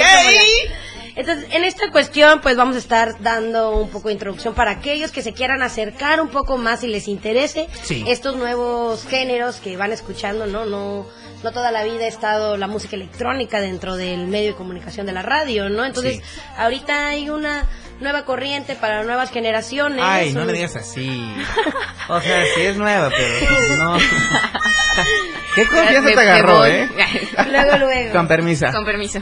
Entonces, 1.18 1.46
en 1.52 1.64
esta 1.64 1.90
cuestión, 1.90 2.40
pues 2.40 2.56
vamos 2.56 2.76
a 2.76 2.78
estar 2.78 3.20
dando 3.20 3.72
un 3.76 3.90
poco 3.90 4.06
de 4.08 4.14
introducción 4.14 4.54
para 4.54 4.70
aquellos 4.70 5.10
que 5.10 5.20
se 5.20 5.32
quieran 5.32 5.62
acercar 5.62 6.20
un 6.20 6.28
poco 6.28 6.56
más 6.58 6.84
y 6.84 6.86
les 6.86 7.08
interese 7.08 7.68
Sí. 7.82 8.04
estos 8.06 8.36
nuevos 8.36 9.04
géneros 9.04 9.56
que 9.56 9.76
van 9.76 9.90
escuchando, 9.92 10.46
¿no? 10.46 10.64
No, 10.64 11.06
no 11.42 11.50
toda 11.52 11.72
la 11.72 11.82
vida 11.82 12.04
ha 12.04 12.08
estado 12.08 12.56
la 12.56 12.68
música 12.68 12.94
electrónica 12.94 13.60
dentro 13.60 13.96
del 13.96 14.28
medio 14.28 14.50
de 14.50 14.56
comunicación 14.56 15.06
de 15.06 15.12
la 15.12 15.22
radio, 15.22 15.68
¿no? 15.68 15.84
Entonces, 15.84 16.18
Sí. 16.18 16.22
ahorita 16.56 17.08
hay 17.08 17.30
una 17.30 17.66
nueva 18.00 18.24
corriente 18.24 18.74
para 18.76 19.02
nuevas 19.04 19.30
generaciones. 19.30 20.00
Ay, 20.04 20.32
no 20.32 20.42
un- 20.42 20.46
le 20.48 20.52
digas 20.54 20.76
así. 20.76 21.34
O 22.08 22.20
sea, 22.20 22.44
sí 22.54 22.60
es 22.62 22.76
nueva, 22.76 23.10
pero 23.10 23.76
no. 23.76 23.98
¿Qué 25.54 25.66
confianza 25.66 26.00
Me- 26.02 26.10
te 26.10 26.16
me 26.16 26.22
agarró, 26.22 26.64
eh? 26.66 26.88
Luego, 27.50 27.78
luego. 27.78 28.12
Con 28.12 28.28
permiso. 28.28 28.66
Con 28.72 28.84
permiso. 28.84 29.20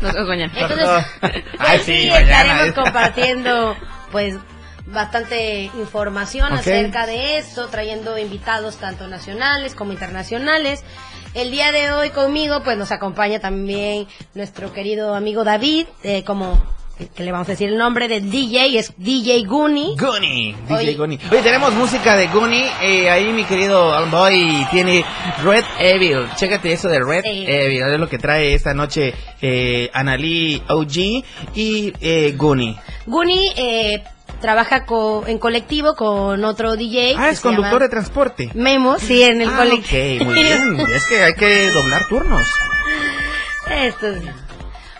Nos 0.00 0.12
vemos 0.14 0.28
mañana. 0.28 0.52
Entonces, 0.56 0.88
Ay, 1.20 1.42
pues 1.58 1.82
sí, 1.82 2.02
sí, 2.04 2.10
mañana. 2.10 2.40
estaremos 2.42 2.74
compartiendo, 2.74 3.76
pues, 4.12 4.36
bastante 4.86 5.64
información 5.78 6.52
acerca 6.52 7.06
de 7.06 7.38
esto, 7.38 7.66
trayendo 7.68 8.16
invitados 8.18 8.76
tanto 8.76 9.06
nacionales 9.08 9.74
como 9.74 9.92
internacionales. 9.92 10.82
El 11.34 11.50
día 11.50 11.72
de 11.72 11.90
hoy 11.92 12.10
conmigo, 12.10 12.62
pues, 12.62 12.78
nos 12.78 12.92
acompaña 12.92 13.40
también 13.40 14.06
nuestro 14.34 14.72
querido 14.72 15.14
amigo 15.14 15.44
David, 15.44 15.86
eh, 16.04 16.24
como 16.24 16.64
que 17.14 17.24
le 17.24 17.30
vamos 17.32 17.46
a 17.48 17.50
decir 17.52 17.68
el 17.68 17.76
nombre 17.76 18.08
del 18.08 18.30
DJ, 18.30 18.78
es 18.78 18.92
DJ 18.96 19.44
Goonie. 19.44 19.96
Goonie, 19.98 20.56
DJ 20.66 20.74
Oye. 20.76 20.94
Goonie. 20.94 21.18
Oye, 21.30 21.42
tenemos 21.42 21.72
música 21.74 22.16
de 22.16 22.26
Goonie. 22.28 22.66
Eh, 22.82 23.10
ahí 23.10 23.32
mi 23.32 23.44
querido 23.44 23.92
Boy 24.10 24.66
tiene 24.70 25.04
Red 25.44 25.64
Evil. 25.78 26.26
Chécate 26.36 26.72
eso 26.72 26.88
de 26.88 27.00
Red 27.00 27.22
Sí. 27.24 27.44
Evil. 27.46 27.82
Es 27.82 28.00
lo 28.00 28.08
que 28.08 28.18
trae 28.18 28.54
esta 28.54 28.72
noche 28.72 29.12
eh, 29.42 29.90
Analí 29.92 30.62
OG 30.68 30.96
y 31.54 31.92
eh, 32.00 32.34
Goonie. 32.36 32.76
Goonie 33.04 33.52
eh, 33.56 34.02
trabaja 34.40 34.86
co- 34.86 35.24
en 35.26 35.38
colectivo 35.38 35.94
con 35.96 36.42
otro 36.44 36.76
DJ. 36.76 37.14
Ah, 37.18 37.28
es 37.28 37.40
conductor 37.40 37.82
de 37.82 37.88
transporte. 37.90 38.50
Memo, 38.54 38.98
sí, 38.98 39.22
en 39.22 39.42
el 39.42 39.48
Ah, 39.50 39.56
colectivo. 39.58 40.24
ok, 40.24 40.26
muy 40.26 40.34
bien. 40.42 40.80
Es 40.94 41.04
que 41.06 41.22
hay 41.22 41.34
que 41.34 41.70
doblar 41.72 42.06
turnos. 42.08 42.42
Esto 43.70 44.06
es- 44.08 44.22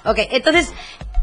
Ok, 0.05 0.19
entonces 0.31 0.73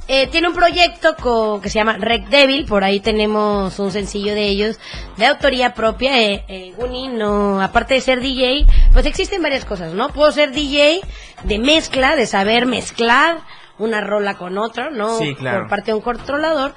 eh, 0.08 0.28
tiene 0.28 0.50
un 0.50 0.54
proyecto 0.54 1.16
co- 1.16 1.62
que 1.62 1.70
se 1.70 1.76
llama 1.80 1.94
Rec 1.98 2.28
Devil, 2.28 2.66
por 2.66 2.84
ahí 2.84 3.00
tenemos 3.00 3.80
un 3.80 3.92
sencillo 3.92 4.34
de 4.34 4.48
ellos, 4.48 4.80
de 5.18 5.26
autoría 5.26 5.74
propia. 5.74 6.22
Eh, 6.22 6.44
eh, 6.48 6.74
Guni, 6.78 7.08
no, 7.08 7.62
aparte 7.62 7.94
de 7.96 8.02
ser 8.02 8.20
DJ, 8.20 8.66
pues 8.94 9.06
existen 9.06 9.42
varias 9.42 9.66
cosas, 9.66 9.94
¿no? 9.94 10.10
Puedo 10.10 10.32
ser 10.32 10.52
DJ 10.52 11.02
de 11.44 11.60
mezcla, 11.60 12.16
de 12.16 12.26
saber 12.26 12.66
mezclar 12.66 13.40
una 13.80 14.02
rola 14.02 14.36
con 14.38 14.58
otra, 14.58 14.90
¿no? 14.92 15.18
Sí, 15.18 15.34
claro. 15.36 15.62
Por 15.62 15.70
parte 15.70 15.92
de 15.92 15.96
un 15.96 16.02
controlador. 16.02 16.74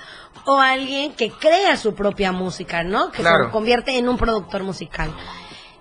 O 0.48 0.60
alguien 0.60 1.12
que 1.14 1.30
crea 1.30 1.76
su 1.76 1.94
propia 1.94 2.30
música, 2.30 2.84
¿no? 2.84 3.10
Que 3.10 3.22
Claro. 3.22 3.46
se 3.46 3.50
convierte 3.50 3.98
en 3.98 4.08
un 4.08 4.16
productor 4.16 4.62
musical. 4.62 5.10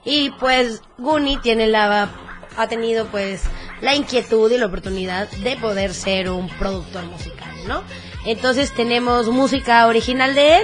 Y 0.04 0.32
pues 0.40 0.82
Guni 0.98 1.38
tiene 1.38 1.68
la 1.68 2.10
ha 2.58 2.68
tenido 2.68 3.06
pues 3.08 3.44
la 3.82 3.96
inquietud 3.96 4.50
y 4.52 4.58
la 4.58 4.68
oportunidad 4.68 5.30
de 5.30 5.58
poder 5.58 5.94
ser 5.94 6.30
un 6.32 6.48
productor 6.48 7.04
musical, 7.04 7.35
Entonces 8.26 8.74
tenemos 8.74 9.28
música 9.28 9.86
original 9.88 10.36
de 10.36 10.58
él. 10.58 10.64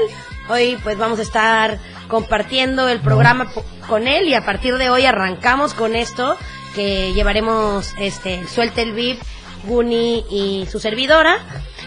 Hoy 0.49 0.77
pues 0.83 0.97
vamos 0.97 1.19
a 1.19 1.21
estar 1.21 1.79
compartiendo 2.07 2.89
el 2.89 2.99
programa 2.99 3.51
con 3.87 4.07
él 4.07 4.27
y 4.27 4.33
a 4.33 4.45
partir 4.45 4.77
de 4.77 4.89
hoy 4.89 5.05
arrancamos 5.05 5.73
con 5.73 5.95
esto 5.95 6.35
que 6.75 7.13
llevaremos 7.13 7.93
este 7.97 8.47
Suelta 8.47 8.81
el 8.81 8.93
Beat, 8.93 9.19
Guni 9.65 10.25
y 10.29 10.67
su 10.71 10.79
servidora. 10.79 11.39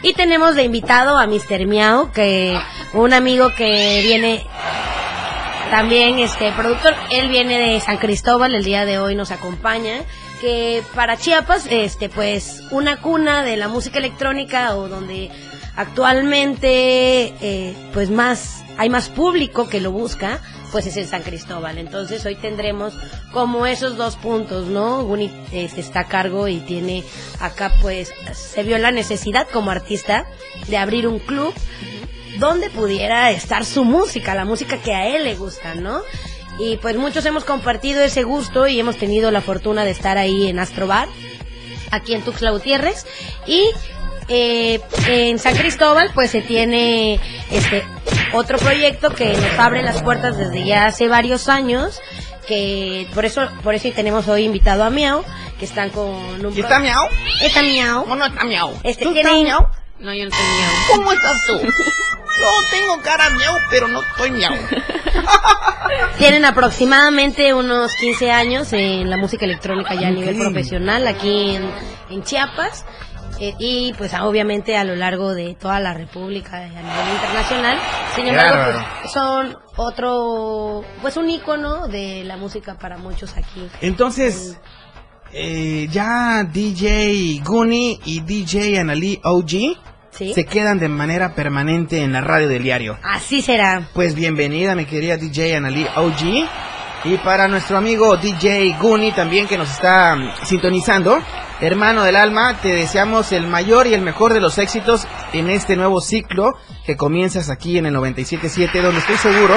Y 0.03 0.13
tenemos 0.13 0.55
de 0.55 0.65
invitado 0.65 1.17
a 1.17 1.27
Mr. 1.27 1.67
Miau, 1.67 2.13
que 2.13 2.59
un 2.93 3.13
amigo 3.13 3.51
que 3.57 4.01
viene 4.03 4.47
también 5.71 6.19
este 6.19 6.53
productor, 6.53 6.95
él 7.11 7.29
viene 7.29 7.59
de 7.59 7.81
San 7.81 7.97
Cristóbal, 7.97 8.55
el 8.55 8.65
día 8.65 8.85
de 8.85 8.99
hoy 8.99 9.15
nos 9.15 9.31
acompaña, 9.31 10.03
que 10.41 10.83
para 10.95 11.17
Chiapas, 11.17 11.67
este 11.71 12.09
pues 12.09 12.63
una 12.71 13.01
cuna 13.01 13.43
de 13.43 13.57
la 13.57 13.69
música 13.69 13.99
electrónica 13.99 14.77
o 14.77 14.89
donde 14.89 15.31
actualmente 15.77 17.35
eh, 17.41 17.77
pues 17.93 18.11
más 18.11 18.63
hay 18.77 18.89
más 18.89 19.09
público 19.09 19.69
que 19.69 19.81
lo 19.81 19.93
busca 19.93 20.41
pues 20.73 20.87
es 20.87 20.97
en 20.97 21.07
San 21.07 21.23
Cristóbal. 21.23 21.79
Entonces 21.79 22.27
hoy 22.27 22.35
tendremos 22.35 22.95
como 23.33 23.67
esos 23.67 23.97
dos 23.97 24.17
puntos 24.17 24.67
no 24.67 25.05
Guni 25.05 25.31
eh, 25.53 25.71
está 25.77 26.01
a 26.01 26.09
cargo 26.09 26.49
y 26.49 26.59
tiene 26.59 27.05
acá 27.41 27.73
pues 27.81 28.13
se 28.33 28.63
vio 28.65 28.79
la 28.79 28.91
necesidad 28.91 29.47
como 29.53 29.71
artista 29.71 30.27
de 30.67 30.77
abrir 30.77 31.07
un 31.07 31.21
club 31.21 31.55
donde 32.39 32.71
pudiera 32.71 33.31
estar 33.31 33.65
su 33.65 33.85
música, 33.85 34.35
la 34.35 34.45
música 34.45 34.79
que 34.79 34.93
a 34.93 35.07
él 35.07 35.25
le 35.25 35.37
gusta, 35.37 35.75
¿no? 35.77 36.01
Y 36.59 36.77
pues 36.77 36.97
muchos 36.97 37.25
hemos 37.27 37.45
compartido 37.45 38.01
ese 38.03 38.23
gusto 38.23 38.67
y 38.69 38.79
hemos 38.79 38.97
tenido 38.97 39.31
la 39.31 39.41
fortuna 39.41 39.85
de 39.85 39.91
estar 39.91 40.19
ahí 40.19 40.47
en 40.49 40.59
Astrobar, 40.59 41.09
aquí 41.91 42.15
en 42.15 42.23
Tuxtla 42.23 42.51
Gutiérrez. 42.53 43.07
Y 43.47 43.71
eh, 44.29 44.81
en 45.09 45.39
San 45.39 45.57
Cristóbal 45.57 46.11
pues 46.15 46.31
se 46.31 46.41
tiene 46.43 47.21
este 47.51 47.83
otro 48.33 48.59
proyecto 48.59 49.11
que 49.11 49.33
nos 49.33 49.59
abre 49.59 49.83
las 49.83 50.03
puertas 50.03 50.37
desde 50.39 50.65
ya 50.65 50.87
hace 50.87 51.09
varios 51.09 51.49
años 51.49 52.01
que 52.49 53.07
por 53.15 53.25
eso 53.27 53.49
por 53.63 53.75
eso 53.75 53.89
tenemos 53.95 54.27
hoy 54.29 54.45
invitado 54.45 54.83
a 54.85 54.91
Miau 54.91 55.23
que 55.59 55.67
están 55.67 55.91
con 55.91 56.45
un 56.45 56.57
¿Y 56.57 56.61
está 56.61 56.79
Miau? 56.81 57.07
está 57.43 57.63
Miau 57.63 58.03
¿O 58.11 58.17
no 58.17 58.25
está 58.25 58.45
miau? 58.45 58.73
este 58.83 59.05
¿Tú 59.05 59.13
tiene 59.13 59.29
estás 59.29 59.43
miau? 59.43 59.67
No, 59.99 60.13
yo 60.13 60.25
no 60.25 60.31
estoy 60.31 60.47
miau. 60.59 60.71
¿Cómo 60.97 61.13
estás 61.13 61.37
tú? 61.47 61.59
Yo 61.61 62.49
tengo 62.71 63.01
cara 63.03 63.31
miau, 63.31 63.55
pero 63.71 63.89
no 63.89 64.03
estoy 64.03 64.31
miau. 64.33 64.53
Tienen 66.19 66.45
aproximadamente 66.45 67.55
unos 67.55 67.93
15 68.01 68.31
años 68.33 68.73
en 68.73 69.09
la 69.09 69.17
música 69.17 69.45
electrónica 69.45 69.95
ya 69.95 70.09
a 70.09 70.11
nivel 70.11 70.37
profesional 70.37 71.07
aquí 71.07 71.57
en, 71.57 71.71
en 72.11 72.23
Chiapas. 72.23 72.85
eh, 73.41 73.55
y 73.59 73.93
pues 73.99 74.13
obviamente 74.15 74.77
a 74.77 74.85
lo 74.85 74.97
largo 74.97 75.35
de 75.35 75.55
toda 75.55 75.79
la 75.81 75.95
República 75.95 76.61
y 76.67 76.77
a 76.77 76.83
nivel 76.83 77.15
internacional. 77.15 77.79
Sin 78.17 78.27
embargo, 78.29 78.81
pues, 79.03 79.13
son 79.13 79.57
otro, 79.77 80.85
pues 81.03 81.17
un 81.17 81.31
ícono 81.31 81.87
de 81.89 82.25
la 82.25 82.37
música 82.37 82.75
para 82.79 82.97
muchos 82.97 83.37
aquí. 83.37 83.69
Entonces, 83.81 84.59
eh, 85.37 85.89
ya 85.91 86.45
DJ 86.45 87.41
Guni 87.45 87.99
y 88.05 88.21
DJ 88.21 88.79
Analí 88.79 89.21
OG 89.25 89.51
¿Sí? 90.11 90.33
se 90.33 90.45
quedan 90.45 90.79
de 90.79 90.89
manera 90.89 91.35
permanente 91.35 92.03
en 92.03 92.13
la 92.13 92.21
radio 92.21 92.49
del 92.49 92.63
diario. 92.63 92.99
Así 93.03 93.43
será. 93.43 93.89
Pues 93.95 94.15
bienvenida, 94.15 94.77
mi 94.77 94.85
querida 94.85 95.17
DJ 95.17 95.57
Analí 95.57 95.85
OG. 95.97 96.47
Y 97.07 97.19
para 97.19 97.49
nuestro 97.49 97.77
amigo 97.77 98.17
DJ 98.17 98.77
Guni 98.81 99.11
también 99.11 99.49
que 99.49 99.59
nos 99.59 99.71
está 99.71 100.15
mm, 100.15 100.47
sintonizando, 100.47 101.19
hermano 101.61 102.05
del 102.05 102.17
alma, 102.17 102.57
te 102.63 102.73
deseamos 102.73 103.33
el 103.33 103.49
mayor 103.49 103.89
y 103.89 103.95
el 103.95 104.03
mejor 104.03 104.33
de 104.33 104.41
los 104.41 104.57
éxitos 104.59 105.07
en 105.33 105.51
este 105.51 105.77
nuevo 105.77 106.01
ciclo 106.01 106.53
que 106.87 106.97
comienzas 106.97 107.51
aquí 107.51 107.77
en 107.77 107.87
el 107.87 107.95
97.7, 107.95 108.81
donde 108.81 109.01
estoy 109.01 109.17
seguro 109.17 109.55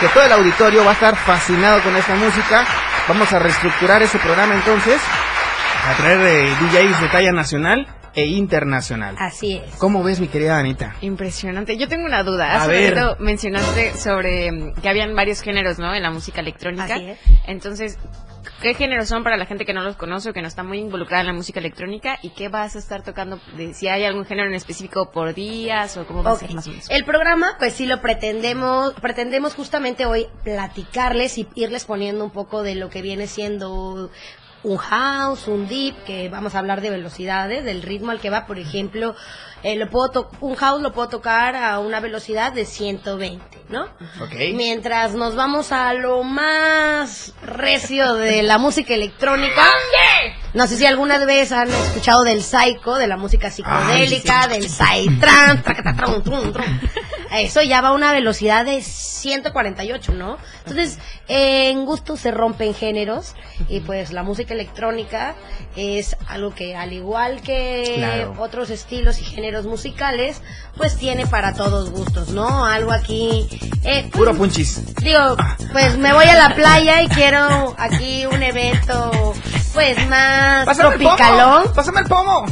que 0.00 0.08
todo 0.08 0.24
el 0.24 0.32
auditorio 0.32 0.82
va 0.82 0.90
a 0.90 0.94
estar 0.94 1.14
fascinado 1.14 1.82
con 1.82 1.94
esta 1.94 2.16
música. 2.16 2.66
Vamos 3.10 3.32
a 3.32 3.40
reestructurar 3.40 4.00
ese 4.04 4.20
programa 4.20 4.54
entonces, 4.54 5.02
a 5.84 5.94
traer 5.94 6.20
eh, 6.20 6.54
DJs 6.60 7.00
de 7.00 7.08
talla 7.08 7.32
nacional 7.32 7.84
e 8.14 8.26
internacional. 8.26 9.16
Así 9.18 9.56
es. 9.56 9.76
¿Cómo 9.76 10.02
ves, 10.02 10.20
mi 10.20 10.28
querida 10.28 10.58
Anita? 10.58 10.96
Impresionante. 11.00 11.76
Yo 11.76 11.88
tengo 11.88 12.04
una 12.06 12.22
duda. 12.22 12.52
A 12.52 12.62
Hace 12.62 12.68
ver. 12.70 12.94
rato 12.94 13.16
mencionaste 13.20 13.96
sobre 13.96 14.50
mm, 14.50 14.74
que 14.74 14.88
habían 14.88 15.14
varios 15.14 15.40
géneros, 15.40 15.78
¿no? 15.78 15.94
En 15.94 16.02
la 16.02 16.10
música 16.10 16.40
electrónica. 16.40 16.94
Así 16.94 17.04
es. 17.10 17.18
Entonces, 17.46 17.98
¿qué 18.62 18.74
géneros 18.74 19.08
son 19.08 19.22
para 19.22 19.36
la 19.36 19.46
gente 19.46 19.64
que 19.64 19.72
no 19.72 19.82
los 19.82 19.96
conoce 19.96 20.30
o 20.30 20.32
que 20.32 20.42
no 20.42 20.48
está 20.48 20.62
muy 20.62 20.78
involucrada 20.78 21.22
en 21.22 21.28
la 21.28 21.32
música 21.32 21.60
electrónica? 21.60 22.18
¿Y 22.22 22.30
qué 22.30 22.48
vas 22.48 22.76
a 22.76 22.78
estar 22.78 23.02
tocando? 23.02 23.40
De, 23.56 23.74
si 23.74 23.88
hay 23.88 24.04
algún 24.04 24.24
género 24.24 24.48
en 24.48 24.54
específico 24.54 25.10
por 25.12 25.34
días 25.34 25.96
o 25.96 26.06
cómo 26.06 26.22
va 26.22 26.32
a 26.32 26.36
ser 26.36 26.52
más 26.52 26.66
o 26.66 26.70
menos. 26.70 26.90
El 26.90 27.04
programa, 27.04 27.56
pues 27.58 27.74
sí 27.74 27.86
lo 27.86 28.00
pretendemos, 28.00 28.94
pretendemos 28.94 29.54
justamente 29.54 30.06
hoy 30.06 30.26
platicarles 30.44 31.38
y 31.38 31.48
irles 31.54 31.84
poniendo 31.84 32.24
un 32.24 32.30
poco 32.30 32.62
de 32.62 32.74
lo 32.74 32.90
que 32.90 33.02
viene 33.02 33.26
siendo 33.26 34.10
un 34.62 34.76
house, 34.76 35.48
un 35.48 35.66
deep, 35.68 35.94
que 36.04 36.28
vamos 36.28 36.54
a 36.54 36.58
hablar 36.58 36.80
de 36.82 36.90
velocidades, 36.90 37.64
del 37.64 37.82
ritmo 37.82 38.10
al 38.10 38.20
que 38.20 38.28
va, 38.30 38.46
por 38.46 38.58
ejemplo, 38.58 39.14
eh, 39.62 39.76
lo 39.76 39.88
puedo 39.88 40.10
to- 40.10 40.30
un 40.40 40.54
house 40.56 40.80
lo 40.82 40.92
puedo 40.92 41.08
tocar 41.08 41.56
a 41.56 41.78
una 41.78 42.00
velocidad 42.00 42.52
de 42.52 42.64
120, 42.66 43.42
¿no? 43.70 43.84
Ok. 44.20 44.32
Mientras 44.54 45.14
nos 45.14 45.34
vamos 45.34 45.72
a 45.72 45.92
lo 45.94 46.22
más 46.22 47.34
recio 47.42 48.14
de 48.14 48.42
la 48.42 48.58
música 48.58 48.94
electrónica. 48.94 49.62
No 50.54 50.66
sé 50.66 50.76
si 50.76 50.84
alguna 50.86 51.18
vez 51.24 51.52
han 51.52 51.68
escuchado 51.70 52.24
del 52.24 52.42
psycho, 52.42 52.96
de 52.96 53.06
la 53.06 53.16
música 53.16 53.50
psicodélica, 53.50 54.46
del 54.48 54.68
psytrance, 54.68 55.62
Eso 57.32 57.62
ya 57.62 57.80
va 57.80 57.88
a 57.88 57.92
una 57.92 58.12
velocidad 58.12 58.64
de 58.64 58.82
148, 58.82 60.12
¿no? 60.12 60.36
Entonces, 60.66 60.98
eh, 61.28 61.70
en 61.70 61.84
gusto 61.84 62.16
se 62.16 62.30
rompen 62.30 62.74
géneros 62.74 63.34
y 63.68 63.80
pues 63.80 64.12
la 64.12 64.22
música 64.22 64.54
electrónica 64.54 65.34
es 65.76 66.16
algo 66.28 66.54
que 66.54 66.76
al 66.76 66.92
igual 66.92 67.40
que 67.42 67.94
Claro. 67.96 68.34
otros 68.38 68.70
estilos 68.70 69.18
y 69.20 69.24
géneros 69.24 69.64
musicales, 69.66 70.42
pues 70.76 70.96
tiene 70.96 71.26
para 71.26 71.54
todos 71.54 71.90
gustos, 71.90 72.28
¿no? 72.30 72.64
Algo 72.64 72.92
aquí 72.92 73.48
eh, 73.84 74.02
pues, 74.02 74.12
Puro 74.12 74.34
punchis. 74.36 74.94
Digo, 74.96 75.36
pues 75.72 75.96
me 75.98 76.12
voy 76.12 76.26
a 76.26 76.34
la 76.36 76.54
playa 76.54 77.02
y 77.02 77.08
quiero 77.08 77.74
aquí 77.78 78.26
un 78.26 78.42
evento, 78.42 79.34
pues 79.72 79.96
más 80.08 80.66
Pásame 80.66 80.94
el 80.94 81.00
tropicalón. 81.00 81.62
pomo. 81.62 81.74
Pásame 81.74 82.00
el 82.00 82.06
pomo. 82.06 82.44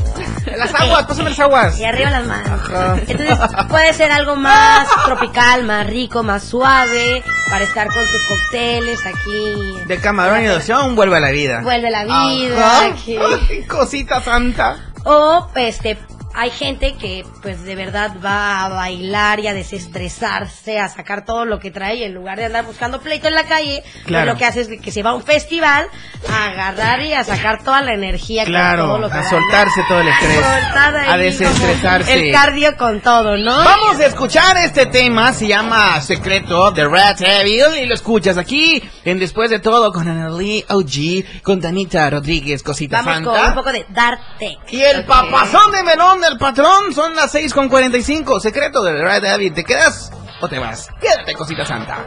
Las 0.57 0.75
aguas, 0.75 1.05
pásame 1.05 1.29
las 1.31 1.41
aguas. 1.41 1.79
Y 1.79 1.85
arriba 1.85 2.11
las 2.11 2.27
manos. 2.27 2.49
Ajá. 2.49 2.97
Entonces 3.07 3.39
puede 3.69 3.93
ser 3.93 4.11
algo 4.11 4.35
más 4.35 4.68
tropical, 5.05 5.65
más 5.65 5.87
rico, 5.87 6.23
más 6.23 6.45
suave, 6.45 7.23
para 7.51 7.65
estar 7.65 7.87
con 7.87 8.05
tus 8.05 8.27
cócteles 8.29 9.01
aquí. 9.07 9.85
De 9.87 9.99
camarón 10.01 10.41
y 10.41 10.45
de 10.45 10.57
opción, 10.57 10.95
vuelve 10.95 11.17
a 11.17 11.21
la 11.21 11.31
vida. 11.31 11.61
Vuelve 11.63 11.91
la 11.91 12.05
vida. 12.05 12.59
Ajá. 12.59 12.87
aquí. 12.87 13.17
Ay, 13.17 13.65
Cosita 13.65 14.21
santa. 14.21 14.77
O, 15.05 15.49
este, 15.55 15.99
hay 16.41 16.51
gente 16.51 16.95
que, 16.95 17.25
pues, 17.43 17.65
de 17.65 17.75
verdad 17.75 18.13
va 18.25 18.65
a 18.65 18.69
bailar 18.69 19.41
y 19.41 19.49
a 19.49 19.55
desestresarse, 19.55 20.79
a 20.79 20.89
sacar 20.89 21.25
todo 21.25 21.45
lo 21.45 21.59
que 21.59 21.73
trae, 21.73 21.97
y 21.97 22.05
en 22.05 22.15
lugar 22.15 22.39
de 22.39 22.45
andar 22.45 22.65
buscando 22.65 23.01
pleito 23.01 23.27
en 23.27 23.35
la 23.35 23.43
calle, 23.45 23.83
pues 23.93 24.05
Claro. 24.07 24.33
lo 24.33 24.39
que 24.39 24.45
hace 24.45 24.61
es 24.61 24.69
que 24.81 24.93
se 24.93 25.03
va 25.03 25.11
a 25.11 25.15
un 25.15 25.25
festival 25.25 25.89
a 26.31 26.45
agarrar 26.47 27.03
y 27.03 27.13
a 27.13 27.25
sacar 27.25 27.65
toda 27.65 27.81
la 27.83 27.93
energía. 27.95 28.45
con 28.45 28.53
todo 28.53 28.61
Claro, 28.63 28.99
lo 28.99 29.09
que 29.11 29.17
a 29.19 29.23
da, 29.23 29.31
soltarse 29.31 29.83
todo 29.89 30.01
el 30.01 30.09
estrés. 30.09 30.45
Ahí 30.45 31.09
A 31.09 31.17
desestresarse. 31.17 32.15
El 32.29 32.33
cardio 32.33 32.77
con 32.77 33.01
todo, 33.01 33.37
¿no? 33.37 33.57
Vamos 33.65 33.99
a 33.99 34.07
escuchar 34.07 34.57
este 34.59 34.87
tema, 34.87 35.33
se 35.33 35.49
llama 35.49 36.01
Secreto 36.01 36.71
de 36.71 36.87
Rat 36.87 37.21
Evil 37.21 37.83
y 37.83 37.87
lo 37.87 37.95
escuchas 37.95 38.39
aquí 38.39 38.81
en 39.05 39.19
Después 39.19 39.51
de 39.51 39.59
Todo 39.59 39.93
con 39.93 40.09
Annalise 40.09 40.67
OG, 40.69 41.43
con 41.43 41.61
Danita 41.61 42.09
Rodríguez, 42.11 42.63
Cosita 42.63 43.03
Vamos 43.03 43.35
con 43.35 43.47
un 43.49 43.55
poco 43.55 43.73
de 43.73 43.85
Dark 43.89 44.21
Tech. 44.39 44.59
Y 44.71 44.81
el 44.83 45.05
papazón 45.05 45.73
de 45.73 45.83
melón 45.83 46.21
del 46.29 46.39
patrón 46.39 46.93
son 46.95 47.15
las 47.15 47.33
6 47.33 47.55
con 47.55 47.69
45. 47.69 48.41
Secreto 48.41 48.83
de 48.83 49.03
Rat 49.03 49.25
Evil, 49.25 49.53
¿te 49.55 49.65
quedas 49.65 50.11
o 50.41 50.49
te 50.49 50.59
vas? 50.59 50.89
Quédate, 51.01 51.35
Cosita 51.35 51.65
Santa. 51.65 52.07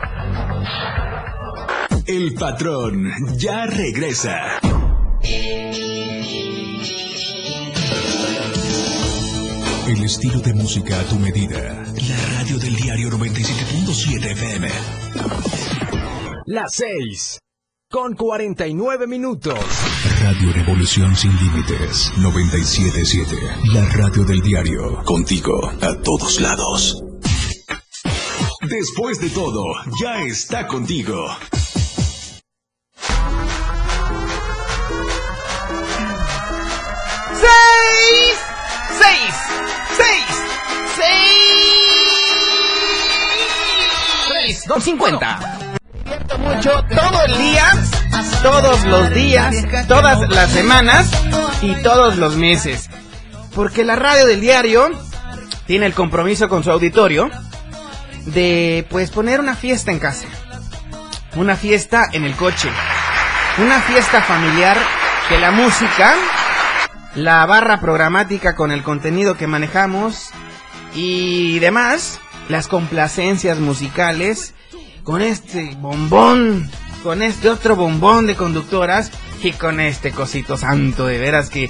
El 2.06 2.34
patrón 2.36 3.12
ya 3.38 3.66
regresa. 3.66 4.60
El 9.88 10.04
estilo 10.04 10.40
de 10.40 10.54
música 10.54 11.00
a 11.00 11.04
tu 11.04 11.16
medida. 11.16 11.60
La 11.60 12.38
radio 12.38 12.58
del 12.60 12.76
diario 12.76 13.10
97.7 13.10 14.32
FM. 14.32 14.70
Las 16.46 16.76
6 16.76 17.40
con 17.92 18.16
49 18.16 19.06
minutos. 19.06 19.60
Radio 20.22 20.54
Revolución 20.54 21.14
sin 21.16 21.36
límites. 21.36 22.12
97.7. 22.16 23.74
La 23.74 23.86
radio 23.90 24.24
del 24.24 24.42
diario. 24.42 25.04
Contigo 25.04 25.70
a 25.82 25.96
todos 26.02 26.40
lados. 26.40 27.04
Después 28.62 29.20
de 29.20 29.30
todo, 29.30 29.66
ya 30.02 30.22
está 30.24 30.68
contigo. 30.68 31.28
¡Seis! 37.34 38.40
¡Seis! 39.02 39.34
¡Seis! 39.98 40.24
¡Seis! 40.96 42.32
¡Seis! 44.30 44.64
¡Dos 44.66 44.84
cincuenta! 44.84 45.61
Mucho 46.40 46.84
todo 46.90 47.26
el 47.26 47.38
día, 47.38 47.66
todos 48.42 48.86
los 48.86 49.14
días, 49.14 49.56
todas 49.88 50.30
las 50.30 50.50
semanas 50.50 51.12
y 51.62 51.76
todos 51.84 52.18
los 52.18 52.36
meses. 52.36 52.90
Porque 53.54 53.84
la 53.84 53.96
radio 53.96 54.26
del 54.26 54.40
diario 54.40 54.90
tiene 55.66 55.86
el 55.86 55.94
compromiso 55.94 56.48
con 56.48 56.64
su 56.64 56.72
auditorio 56.72 57.30
de 58.26 58.88
pues 58.90 59.12
poner 59.12 59.40
una 59.40 59.56
fiesta 59.56 59.92
en 59.92 60.00
casa. 60.00 60.26
Una 61.36 61.56
fiesta 61.56 62.10
en 62.14 62.24
el 62.24 62.36
coche. 62.36 62.70
Una 63.58 63.82
fiesta 63.82 64.22
familiar 64.22 64.78
que 65.28 65.38
la 65.38 65.52
música, 65.52 66.16
la 67.16 67.46
barra 67.46 67.82
programática 67.82 68.56
con 68.56 68.72
el 68.72 68.84
contenido 68.84 69.36
que 69.36 69.48
manejamos 69.48 70.32
y 70.94 71.60
demás, 71.60 72.20
las 72.48 72.68
complacencias 72.68 73.60
musicales 73.60 74.54
con 75.04 75.22
este 75.22 75.76
bombón, 75.80 76.70
con 77.04 77.22
este 77.22 77.50
otro 77.50 77.76
bombón 77.76 78.28
de 78.28 78.36
conductoras 78.36 79.12
y 79.44 79.52
con 79.54 79.80
este 79.80 80.12
cosito 80.12 80.58
santo, 80.58 81.08
de 81.08 81.18
veras 81.18 81.50
que 81.50 81.70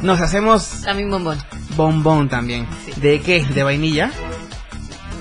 nos 0.00 0.20
hacemos 0.20 0.82
También 0.82 1.10
bombón. 1.10 1.38
bombón 1.76 2.28
también. 2.28 2.66
¿De 2.96 3.20
qué? 3.20 3.44
¿De 3.44 3.62
vainilla? 3.62 4.10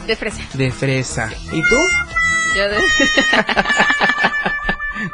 De 0.07 0.15
fresa. 0.15 0.41
De 0.53 0.71
fresa. 0.71 1.29
¿Y 1.51 1.61
tú? 1.61 1.77
Yo 2.55 2.63
de... 2.69 2.77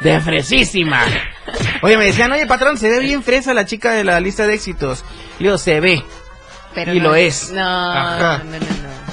De 0.00 0.20
fresísima. 0.20 1.00
Oye, 1.82 1.96
me 1.96 2.06
decían, 2.06 2.32
oye, 2.32 2.44
patrón, 2.46 2.76
se 2.76 2.88
ve 2.88 2.98
bien 2.98 3.22
fresa 3.22 3.54
la 3.54 3.66
chica 3.66 3.92
de 3.92 4.02
la 4.02 4.18
lista 4.20 4.46
de 4.46 4.54
éxitos. 4.54 5.04
Y 5.38 5.44
yo, 5.44 5.58
se 5.58 5.78
ve. 5.80 6.02
Pero 6.74 6.92
y 6.92 6.98
no 6.98 7.04
lo 7.10 7.14
es. 7.14 7.50
No, 7.52 7.62
Ajá. 7.92 8.38
no, 8.38 8.50
no, 8.50 8.58
no. 8.58 9.05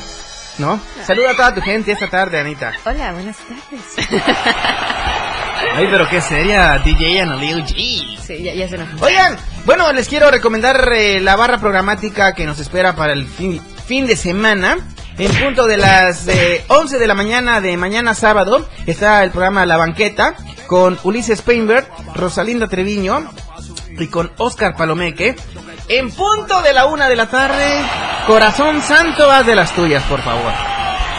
¿No? 0.64 0.80
Saluda 1.06 1.32
a 1.32 1.36
toda 1.36 1.54
tu 1.56 1.62
gente 1.62 1.92
esta 1.92 2.10
tarde, 2.10 2.40
Anita. 2.40 2.72
Hola, 2.86 3.12
buenas 3.12 3.36
tardes. 3.36 4.10
Ay, 5.76 5.88
pero 5.92 6.08
qué 6.08 6.22
seria, 6.22 6.78
DJ 6.78 7.20
Analio 7.20 7.58
G. 7.58 8.18
Sí, 8.18 8.42
ya, 8.42 8.54
ya 8.54 8.70
se 8.70 8.76
enojó. 8.76 9.06
Oigan, 9.06 9.36
bueno, 9.66 9.92
les 9.92 10.08
quiero 10.08 10.32
recomendar 10.32 10.90
eh, 10.94 11.20
la 11.20 11.36
barra 11.36 11.58
programática 11.58 12.34
que 12.34 12.46
nos 12.46 12.60
espera 12.60 12.96
para 12.96 13.12
el 13.12 13.28
fin, 13.28 13.62
fin 13.86 14.08
de 14.08 14.16
semana. 14.16 14.78
En 15.18 15.34
punto 15.34 15.68
de 15.68 15.76
las 15.76 16.30
eh, 16.30 16.64
11 16.70 16.98
de 16.98 17.08
la 17.08 17.14
mañana 17.14 17.60
de 17.60 17.76
mañana 17.76 18.14
sábado 18.14 18.66
está 18.86 19.22
el 19.26 19.32
programa 19.32 19.66
La 19.66 19.76
Banqueta 19.76 20.34
con 20.68 20.98
Ulises 21.04 21.42
Painberg, 21.42 21.90
Rosalinda 22.16 22.70
Treviño 22.70 23.30
y 24.00 24.08
con 24.08 24.32
Oscar 24.38 24.76
Palomeque. 24.76 25.36
En 25.88 26.12
punto 26.12 26.62
de 26.62 26.74
la 26.74 26.86
una 26.86 27.10
de 27.10 27.16
la 27.16 27.30
tarde, 27.30 27.82
Corazón 28.28 28.82
Santo, 28.82 29.30
haz 29.32 29.46
de 29.46 29.56
las 29.56 29.74
tuyas, 29.76 30.04
por 30.04 30.22
favor. 30.22 30.52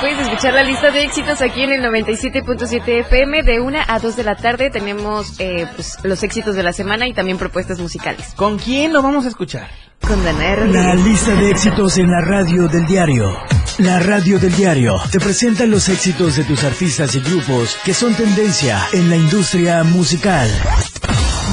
Puedes 0.01 0.18
escuchar 0.18 0.55
la 0.55 0.62
lista 0.62 0.91
de 0.91 1.03
éxitos 1.03 1.41
aquí 1.41 1.62
en 1.62 1.72
el 1.72 1.83
97.7 1.83 3.01
FM 3.07 3.43
de 3.43 3.61
1 3.61 3.79
a 3.87 3.99
2 3.99 4.16
de 4.16 4.25
la 4.25 4.35
tarde. 4.35 4.68
Tenemos 4.68 5.41
eh, 5.41 5.66
pues, 5.75 5.99
los 6.03 6.22
éxitos 6.22 6.57
de 6.57 6.62
la 6.62 6.72
semana 6.72 7.07
y 7.07 7.14
también 7.14 7.39
propuestas 7.39 7.79
musicales. 7.81 8.35
¿Con 8.37 8.59
quién 8.59 8.93
lo 8.93 9.03
vamos 9.03 9.25
a 9.25 9.29
escuchar? 9.29 9.70
Con 10.07 10.22
Danae 10.22 10.66
La 10.66 10.95
lista 10.95 11.35
de 11.35 11.51
éxitos 11.51 11.97
en 11.97 12.11
la 12.11 12.20
radio 12.20 12.68
del 12.68 12.85
diario. 12.87 13.35
La 13.79 13.99
radio 13.99 14.39
del 14.39 14.55
diario 14.55 15.01
te 15.11 15.18
presenta 15.18 15.64
los 15.64 15.89
éxitos 15.89 16.37
de 16.37 16.45
tus 16.45 16.62
artistas 16.64 17.14
y 17.14 17.20
grupos 17.20 17.77
que 17.85 17.95
son 17.95 18.14
tendencia 18.14 18.81
en 18.93 19.09
la 19.09 19.16
industria 19.16 19.83
musical. 19.85 20.51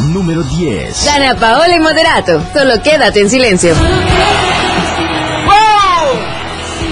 Número 0.09 0.43
10. 0.43 1.05
Dana 1.05 1.35
Paola 1.35 1.75
y 1.75 1.79
Moderato. 1.79 2.43
Solo 2.53 2.81
quédate 2.81 3.21
en 3.21 3.29
silencio. 3.29 3.73
¡Wow! 5.45 6.17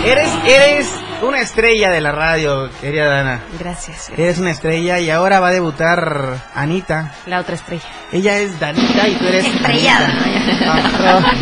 Eres, 0.06 0.30
eres 0.46 0.88
una 1.22 1.42
estrella 1.42 1.90
de 1.90 2.02
la 2.02 2.12
radio, 2.12 2.70
querida 2.80 3.08
Dana. 3.08 3.42
Gracias. 3.60 4.10
Eres 4.16 4.38
una 4.38 4.52
estrella 4.52 5.00
y 5.00 5.10
ahora 5.10 5.40
va 5.40 5.48
a 5.48 5.52
debutar 5.52 6.38
Anita. 6.54 7.12
La 7.26 7.40
otra 7.40 7.56
estrella. 7.56 7.84
Ella 8.12 8.38
es 8.38 8.60
Danita 8.60 9.08
y 9.08 9.16
tú 9.16 9.26
eres 9.28 9.46
Estrellada. 9.46 10.08
Anita. 10.08 11.34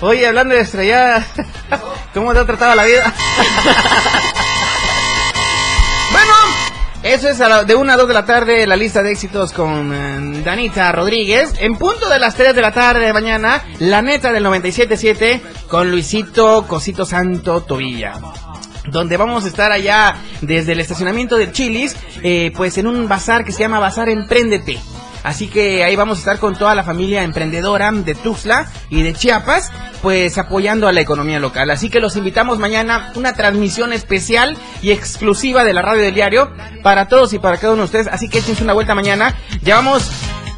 Oye, 0.02 0.26
hablando 0.26 0.54
de 0.54 0.62
estrellada, 0.62 1.22
¿cómo 2.14 2.32
te 2.32 2.38
ha 2.38 2.46
tratado 2.46 2.74
la 2.74 2.84
vida? 2.84 3.12
eso 7.02 7.28
es 7.28 7.40
a 7.40 7.48
la- 7.48 7.64
de 7.64 7.74
1 7.74 7.92
a 7.92 7.96
2 7.96 8.08
de 8.08 8.14
la 8.14 8.24
tarde 8.24 8.66
la 8.66 8.76
lista 8.76 9.02
de 9.02 9.12
éxitos 9.12 9.52
con 9.52 9.92
eh, 9.94 10.42
Danita 10.44 10.92
Rodríguez. 10.92 11.54
En 11.58 11.76
punto 11.76 12.08
de 12.08 12.18
las 12.18 12.34
3 12.34 12.54
de 12.54 12.60
la 12.62 12.72
tarde 12.72 13.06
de 13.06 13.12
mañana, 13.12 13.62
la 13.78 14.02
neta 14.02 14.32
del 14.32 14.44
97.7 14.44 15.40
con 15.68 15.90
Luisito 15.90 16.66
Cosito 16.66 17.04
Santo 17.06 17.62
Tobilla 17.62 18.14
donde 18.86 19.16
vamos 19.18 19.44
a 19.44 19.48
estar 19.48 19.70
allá 19.70 20.16
desde 20.40 20.72
el 20.72 20.80
estacionamiento 20.80 21.36
del 21.36 21.52
Chilis, 21.52 21.94
eh, 22.24 22.50
pues 22.56 22.76
en 22.78 22.86
un 22.88 23.06
bazar 23.08 23.44
que 23.44 23.52
se 23.52 23.60
llama 23.60 23.78
Bazar 23.78 24.08
Emprendete. 24.08 24.80
Así 25.22 25.48
que 25.48 25.84
ahí 25.84 25.96
vamos 25.96 26.18
a 26.18 26.20
estar 26.20 26.38
con 26.38 26.56
toda 26.56 26.74
la 26.74 26.82
familia 26.82 27.22
emprendedora 27.22 27.90
de 27.92 28.14
Tuxtla 28.14 28.70
y 28.88 29.02
de 29.02 29.12
Chiapas, 29.12 29.70
pues 30.02 30.38
apoyando 30.38 30.88
a 30.88 30.92
la 30.92 31.00
economía 31.00 31.38
local. 31.40 31.70
Así 31.70 31.90
que 31.90 32.00
los 32.00 32.16
invitamos 32.16 32.58
mañana 32.58 33.12
una 33.14 33.34
transmisión 33.34 33.92
especial 33.92 34.56
y 34.82 34.92
exclusiva 34.92 35.64
de 35.64 35.72
la 35.72 35.82
radio 35.82 36.02
del 36.02 36.14
diario 36.14 36.52
para 36.82 37.08
todos 37.08 37.32
y 37.32 37.38
para 37.38 37.58
cada 37.58 37.74
uno 37.74 37.82
de 37.82 37.86
ustedes. 37.86 38.08
Así 38.08 38.28
que 38.28 38.38
échense 38.38 38.64
una 38.64 38.72
vuelta 38.72 38.94
mañana. 38.94 39.34
Llevamos 39.62 40.10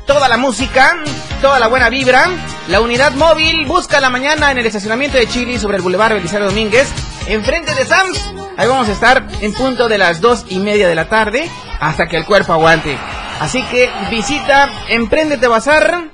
toda 0.06 0.28
la 0.28 0.36
música, 0.36 0.96
toda 1.40 1.58
la 1.58 1.68
buena 1.68 1.88
vibra. 1.88 2.28
La 2.68 2.80
unidad 2.80 3.12
móvil 3.12 3.66
busca 3.66 4.00
la 4.00 4.10
mañana 4.10 4.50
en 4.50 4.58
el 4.58 4.66
estacionamiento 4.66 5.18
de 5.18 5.26
Chile 5.26 5.58
sobre 5.58 5.76
el 5.78 5.82
Boulevard 5.82 6.14
Belisario 6.14 6.46
Domínguez, 6.46 6.88
enfrente 7.26 7.74
de 7.74 7.84
Sams. 7.84 8.32
Ahí 8.56 8.68
vamos 8.68 8.88
a 8.88 8.92
estar 8.92 9.26
en 9.40 9.52
punto 9.54 9.88
de 9.88 9.98
las 9.98 10.20
dos 10.20 10.44
y 10.48 10.58
media 10.58 10.86
de 10.86 10.94
la 10.94 11.08
tarde 11.08 11.50
hasta 11.80 12.06
que 12.06 12.16
el 12.16 12.24
cuerpo 12.24 12.52
aguante. 12.52 12.96
Así 13.42 13.60
que 13.64 13.90
visita 14.08 14.70
Emprendete 14.88 15.48
Bazar. 15.48 16.04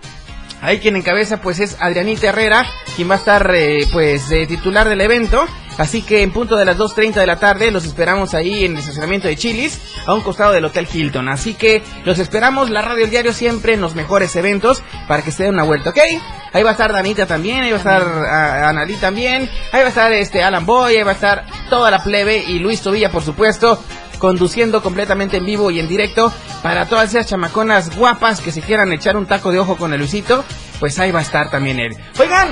Ahí 0.63 0.79
quien 0.79 0.97
encabeza 0.97 1.43
pues 1.43 1.61
es 1.61 1.77
Adrianita 1.79 2.29
Herrera, 2.29 2.65
quien 2.97 3.11
va 3.11 3.17
a 3.17 3.19
estar 3.19 3.55
eh, 3.55 3.87
pues 3.93 4.31
de 4.31 4.47
titular 4.47 4.89
del 4.89 5.03
evento. 5.03 5.47
Así 5.79 6.03
que 6.03 6.23
en 6.23 6.33
punto 6.33 6.57
de 6.57 6.65
las 6.65 6.77
2.30 6.77 7.15
de 7.15 7.27
la 7.27 7.39
tarde 7.39 7.71
los 7.71 7.85
esperamos 7.85 8.35
ahí 8.35 8.65
en 8.65 8.73
el 8.73 8.79
estacionamiento 8.79 9.29
de 9.29 9.37
Chilis, 9.37 9.81
a 10.07 10.13
un 10.13 10.21
costado 10.23 10.53
del 10.53 10.65
Hotel 10.65 10.89
Hilton. 10.93 11.29
Así 11.29 11.55
que 11.55 11.83
los 12.05 12.19
esperamos, 12.19 12.69
la 12.69 12.83
radio 12.83 13.03
del 13.03 13.11
diario 13.11 13.33
siempre 13.33 13.75
en 13.75 13.81
los 13.81 13.95
mejores 13.95 14.35
eventos 14.37 14.83
para 15.07 15.23
que 15.23 15.31
se 15.31 15.45
den 15.45 15.55
una 15.55 15.63
vuelta, 15.63 15.91
¿ok? 15.91 15.99
Ahí 16.53 16.63
va 16.63 16.71
a 16.71 16.73
estar 16.73 16.93
Danita 16.93 17.27
también, 17.27 17.61
ahí 17.61 17.71
va 17.71 17.77
a 17.77 17.79
estar 17.79 18.03
ah, 18.03 18.69
Analí 18.69 18.95
también, 18.95 19.49
ahí 19.73 19.81
va 19.81 19.87
a 19.87 19.89
estar 19.89 20.13
este 20.13 20.43
Alan 20.43 20.67
Boy, 20.67 20.97
ahí 20.97 21.03
va 21.05 21.13
a 21.13 21.15
estar 21.15 21.47
toda 21.71 21.91
la 21.91 22.03
plebe 22.03 22.39
y 22.39 22.59
Luis 22.59 22.81
Tobilla 22.81 23.11
por 23.11 23.23
supuesto 23.23 23.83
conduciendo 24.19 24.83
completamente 24.83 25.37
en 25.37 25.47
vivo 25.47 25.71
y 25.71 25.79
en 25.79 25.87
directo 25.87 26.33
para 26.63 26.87
todas 26.87 27.11
esas 27.11 27.27
chamaconas 27.27 27.97
guapas 27.97 28.41
que 28.41 28.51
se 28.51 28.63
quieran 28.63 28.93
echar 28.93 29.17
un 29.17 29.27
taco 29.27 29.53
de 29.53 29.61
ojo 29.61 29.77
con 29.77 29.93
el 29.93 30.01
Luisito, 30.01 30.45
pues 30.81 30.99
ahí 30.99 31.13
va 31.13 31.21
a 31.21 31.23
estar 31.23 31.51
también 31.51 31.79
él. 31.79 31.97
Oigan, 32.19 32.49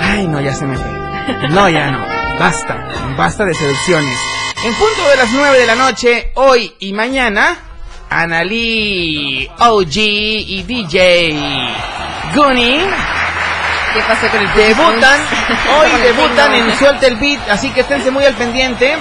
ay 0.00 0.26
no, 0.26 0.40
ya 0.40 0.52
se 0.54 0.66
me 0.66 0.76
fue. 0.76 1.07
No, 1.50 1.68
ya 1.68 1.90
no, 1.90 2.06
basta, 2.38 2.88
basta 3.16 3.44
de 3.44 3.54
seducciones. 3.54 4.18
En 4.64 4.74
punto 4.74 5.08
de 5.08 5.16
las 5.16 5.30
9 5.30 5.58
de 5.58 5.66
la 5.66 5.74
noche, 5.74 6.32
hoy 6.34 6.74
y 6.80 6.92
mañana, 6.92 7.56
Analí, 8.10 9.48
OG 9.58 9.96
y 9.96 10.62
DJ 10.62 11.38
Goonie 12.34 12.80
¿Qué 13.92 14.00
pasó 14.00 14.28
con 14.30 14.40
el 14.40 14.54
debutan, 14.54 15.20
hoy 15.80 16.00
debutan 16.02 16.54
en 16.54 16.76
Suelta 16.76 17.06
el 17.06 17.16
Beat, 17.16 17.48
así 17.48 17.70
que 17.70 17.80
esténse 17.80 18.10
muy 18.10 18.24
al 18.24 18.34
pendiente. 18.34 18.96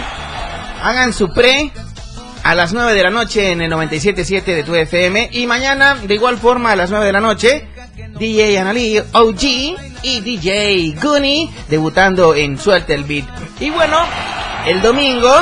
Hagan 0.81 1.13
su 1.13 1.29
pre 1.33 1.71
a 2.43 2.55
las 2.55 2.71
9 2.71 2.93
de 2.93 3.03
la 3.03 3.09
noche 3.09 3.51
en 3.51 3.61
el 3.61 3.71
97.7 3.71 4.43
de 4.43 4.63
tu 4.63 4.73
FM 4.73 5.29
y 5.33 5.45
mañana 5.45 5.95
de 5.95 6.13
igual 6.13 6.37
forma 6.37 6.71
a 6.71 6.75
las 6.77 6.89
9 6.89 7.05
de 7.05 7.11
la 7.11 7.19
noche 7.19 7.67
DJ 7.97 8.59
Analí 8.59 8.99
OG 8.99 9.41
y 10.03 10.21
DJ 10.21 10.95
Goonie 11.01 11.49
debutando 11.67 12.35
en 12.35 12.59
Suelta 12.59 12.93
el 12.93 13.03
Beat. 13.05 13.25
Y 13.59 13.71
bueno, 13.71 13.97
el 14.67 14.81
domingo, 14.81 15.33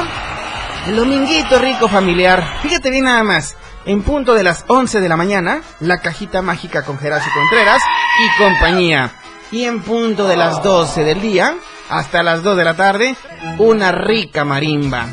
el 0.87 0.95
dominguito 0.95 1.59
rico 1.59 1.89
familiar. 1.89 2.59
Fíjate 2.61 2.89
bien 2.91 3.05
nada 3.05 3.23
más. 3.23 3.57
En 3.85 4.03
punto 4.03 4.33
de 4.33 4.43
las 4.43 4.63
11 4.67 5.01
de 5.01 5.09
la 5.09 5.17
mañana, 5.17 5.61
la 5.81 5.99
cajita 5.99 6.41
mágica 6.41 6.83
con 6.83 6.97
Gerasio 6.97 7.31
Contreras 7.33 7.81
y 8.23 8.41
compañía. 8.41 9.11
Y 9.51 9.65
en 9.65 9.81
punto 9.81 10.25
de 10.27 10.37
las 10.37 10.63
12 10.63 11.03
del 11.03 11.21
día, 11.21 11.55
hasta 11.89 12.23
las 12.23 12.41
2 12.41 12.57
de 12.57 12.63
la 12.63 12.75
tarde, 12.75 13.15
una 13.57 13.91
rica 13.91 14.45
marimba. 14.45 15.07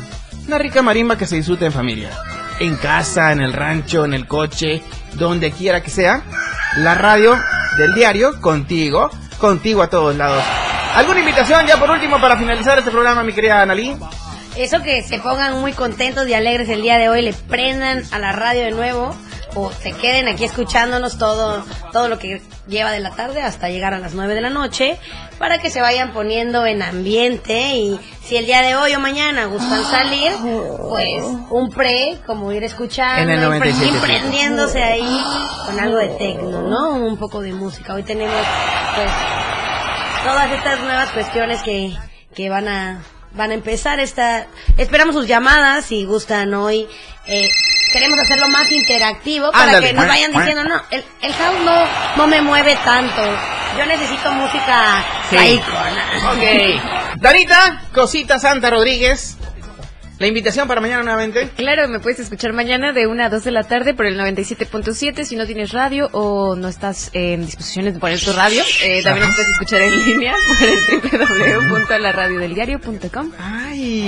Una 0.47 0.57
rica 0.57 0.81
marimba 0.81 1.17
que 1.17 1.27
se 1.27 1.35
disfruta 1.35 1.65
en 1.65 1.73
familia. 1.73 2.09
En 2.59 2.77
casa, 2.77 3.31
en 3.33 3.41
el 3.41 3.51
rancho, 3.51 4.05
en 4.05 4.13
el 4.13 4.27
coche, 4.27 4.81
donde 5.13 5.51
quiera 5.51 5.83
que 5.83 5.89
sea. 5.89 6.23
La 6.77 6.95
radio 6.95 7.37
del 7.77 7.93
diario 7.93 8.41
contigo, 8.41 9.11
contigo 9.37 9.83
a 9.83 9.89
todos 9.89 10.15
lados. 10.15 10.43
¿Alguna 10.95 11.19
invitación 11.19 11.67
ya 11.67 11.77
por 11.77 11.91
último 11.91 12.19
para 12.19 12.35
finalizar 12.35 12.79
este 12.79 12.89
programa, 12.89 13.23
mi 13.23 13.31
querida 13.31 13.61
Analí? 13.61 13.95
Eso 14.57 14.81
que 14.81 15.03
se 15.03 15.19
pongan 15.19 15.61
muy 15.61 15.73
contentos 15.73 16.27
y 16.27 16.33
alegres 16.33 16.69
el 16.69 16.81
día 16.81 16.97
de 16.97 17.09
hoy, 17.09 17.21
le 17.21 17.33
prendan 17.33 18.03
a 18.11 18.17
la 18.17 18.31
radio 18.31 18.63
de 18.63 18.71
nuevo 18.71 19.15
o 19.53 19.71
se 19.71 19.91
queden 19.91 20.27
aquí 20.27 20.45
escuchándonos 20.45 21.19
todo, 21.19 21.63
todo 21.91 22.07
lo 22.07 22.17
que 22.17 22.41
lleva 22.67 22.91
de 22.91 22.99
la 22.99 23.11
tarde 23.11 23.43
hasta 23.43 23.69
llegar 23.69 23.93
a 23.93 23.99
las 23.99 24.15
9 24.15 24.33
de 24.33 24.41
la 24.41 24.49
noche 24.49 24.97
para 25.43 25.57
que 25.57 25.69
se 25.69 25.81
vayan 25.81 26.13
poniendo 26.13 26.65
en 26.65 26.81
ambiente 26.81 27.53
y 27.75 27.99
si 28.23 28.37
el 28.37 28.45
día 28.45 28.61
de 28.61 28.77
hoy 28.77 28.95
o 28.95 28.99
mañana 29.01 29.43
gustan 29.47 29.83
salir, 29.83 30.31
pues 30.87 31.21
un 31.49 31.69
pre, 31.69 32.17
como 32.25 32.49
ir 32.53 32.63
escuchando, 32.63 33.23
En 33.23 33.29
el 33.29 33.55
y 33.57 33.59
pre- 33.59 33.73
97.7. 33.73 33.87
y 33.87 33.99
prendiéndose 33.99 34.81
ahí 34.81 35.21
con 35.65 35.77
algo 35.81 35.97
de 35.97 36.07
tecno, 36.07 36.61
¿no? 36.61 36.91
Un 36.95 37.17
poco 37.17 37.41
de 37.41 37.51
música. 37.51 37.93
Hoy 37.93 38.03
tenemos 38.03 38.33
pues 38.95 39.11
todas 40.23 40.49
estas 40.51 40.79
nuevas 40.79 41.11
cuestiones 41.11 41.61
que, 41.63 41.93
que 42.33 42.49
van 42.49 42.69
a 42.69 43.01
van 43.33 43.51
a 43.51 43.55
empezar 43.55 43.99
esta 43.99 44.45
esperamos 44.77 45.13
sus 45.15 45.27
llamadas 45.27 45.85
si 45.85 46.05
gustan 46.05 46.53
hoy 46.53 46.87
eh, 47.27 47.49
queremos 47.91 48.17
hacerlo 48.19 48.47
más 48.47 48.71
interactivo 48.71 49.51
para 49.51 49.63
Ándale. 49.65 49.87
que 49.87 49.93
nos 49.93 50.07
vayan 50.07 50.31
diciendo, 50.31 50.63
no, 50.63 50.81
el, 50.91 51.03
el 51.21 51.33
house 51.33 51.59
no, 51.65 51.75
no 52.15 52.27
me 52.27 52.41
mueve 52.41 52.77
tanto. 52.85 53.21
Yo 53.77 53.85
necesito 53.85 54.31
música 54.31 55.03
Sí. 55.29 55.59
Ok. 56.31 57.21
Darita, 57.21 57.81
Cosita 57.93 58.39
Santa 58.39 58.69
Rodríguez. 58.69 59.37
La 60.19 60.27
invitación 60.27 60.67
para 60.67 60.79
mañana 60.79 61.01
nuevamente. 61.03 61.49
Claro, 61.57 61.87
me 61.89 61.99
puedes 61.99 62.19
escuchar 62.19 62.53
mañana 62.53 62.93
de 62.93 63.07
1 63.07 63.23
a 63.23 63.29
2 63.29 63.43
de 63.43 63.51
la 63.51 63.63
tarde 63.63 63.93
por 63.93 64.05
el 64.05 64.17
97.7 64.17 65.23
si 65.25 65.35
no 65.35 65.45
tienes 65.45 65.71
radio 65.71 66.07
o 66.13 66.55
no 66.55 66.67
estás 66.69 67.09
en 67.13 67.45
disposiciones 67.45 67.95
de 67.95 67.99
poner 67.99 68.19
tu 68.19 68.31
radio. 68.31 68.63
eh, 68.83 69.01
también 69.03 69.25
nos 69.27 69.35
puedes 69.35 69.51
escuchar 69.51 69.81
en 69.81 70.05
línea 70.05 70.33
por 70.47 70.63
el 70.69 71.67
www.laradiodeldiario.com. 71.69 73.31
Ay. 73.39 74.07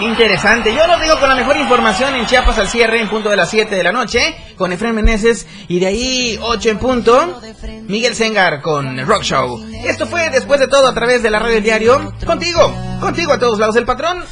Interesante. 0.00 0.74
Yo 0.74 0.86
lo 0.86 0.98
digo 0.98 1.18
con 1.18 1.28
la 1.28 1.34
mejor 1.34 1.56
información 1.56 2.14
en 2.14 2.26
Chiapas 2.26 2.58
al 2.58 2.68
cierre 2.68 3.00
en 3.00 3.08
punto 3.08 3.30
de 3.30 3.36
las 3.36 3.48
7 3.48 3.74
de 3.74 3.82
la 3.82 3.92
noche 3.92 4.36
con 4.56 4.72
Efraín 4.72 4.94
Meneses 4.94 5.46
y 5.68 5.78
de 5.78 5.86
ahí 5.86 6.38
8 6.40 6.68
en 6.70 6.78
punto 6.78 7.40
Miguel 7.88 8.14
Sengar 8.14 8.60
con 8.60 9.06
Rock 9.06 9.22
Show. 9.22 9.64
Esto 9.84 10.06
fue 10.06 10.28
después 10.30 10.60
de 10.60 10.68
todo 10.68 10.86
a 10.86 10.94
través 10.94 11.22
de 11.22 11.30
la 11.30 11.38
radio 11.38 11.54
del 11.54 11.64
diario. 11.64 12.12
Contigo, 12.26 12.74
contigo 13.00 13.32
a 13.32 13.38
todos 13.38 13.58
lados 13.58 13.76
el 13.76 13.86
patrón. 13.86 14.22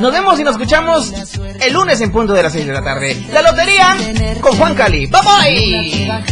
Nos 0.00 0.12
vemos 0.12 0.40
y 0.40 0.44
nos 0.44 0.54
escuchamos 0.54 1.12
el 1.60 1.72
lunes 1.72 2.00
en 2.00 2.10
punto 2.10 2.32
de 2.32 2.42
las 2.42 2.52
6 2.52 2.66
de 2.66 2.72
la 2.72 2.82
tarde. 2.82 3.24
La 3.32 3.42
lotería 3.42 3.96
con 4.40 4.56
Juan 4.56 4.74
Cali. 4.74 5.06
Bye 5.06 5.20
bye. 5.22 6.22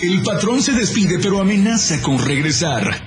El 0.00 0.22
patrón 0.22 0.62
se 0.62 0.72
despide 0.72 1.18
pero 1.18 1.40
amenaza 1.40 2.00
con 2.02 2.18
regresar. 2.18 3.06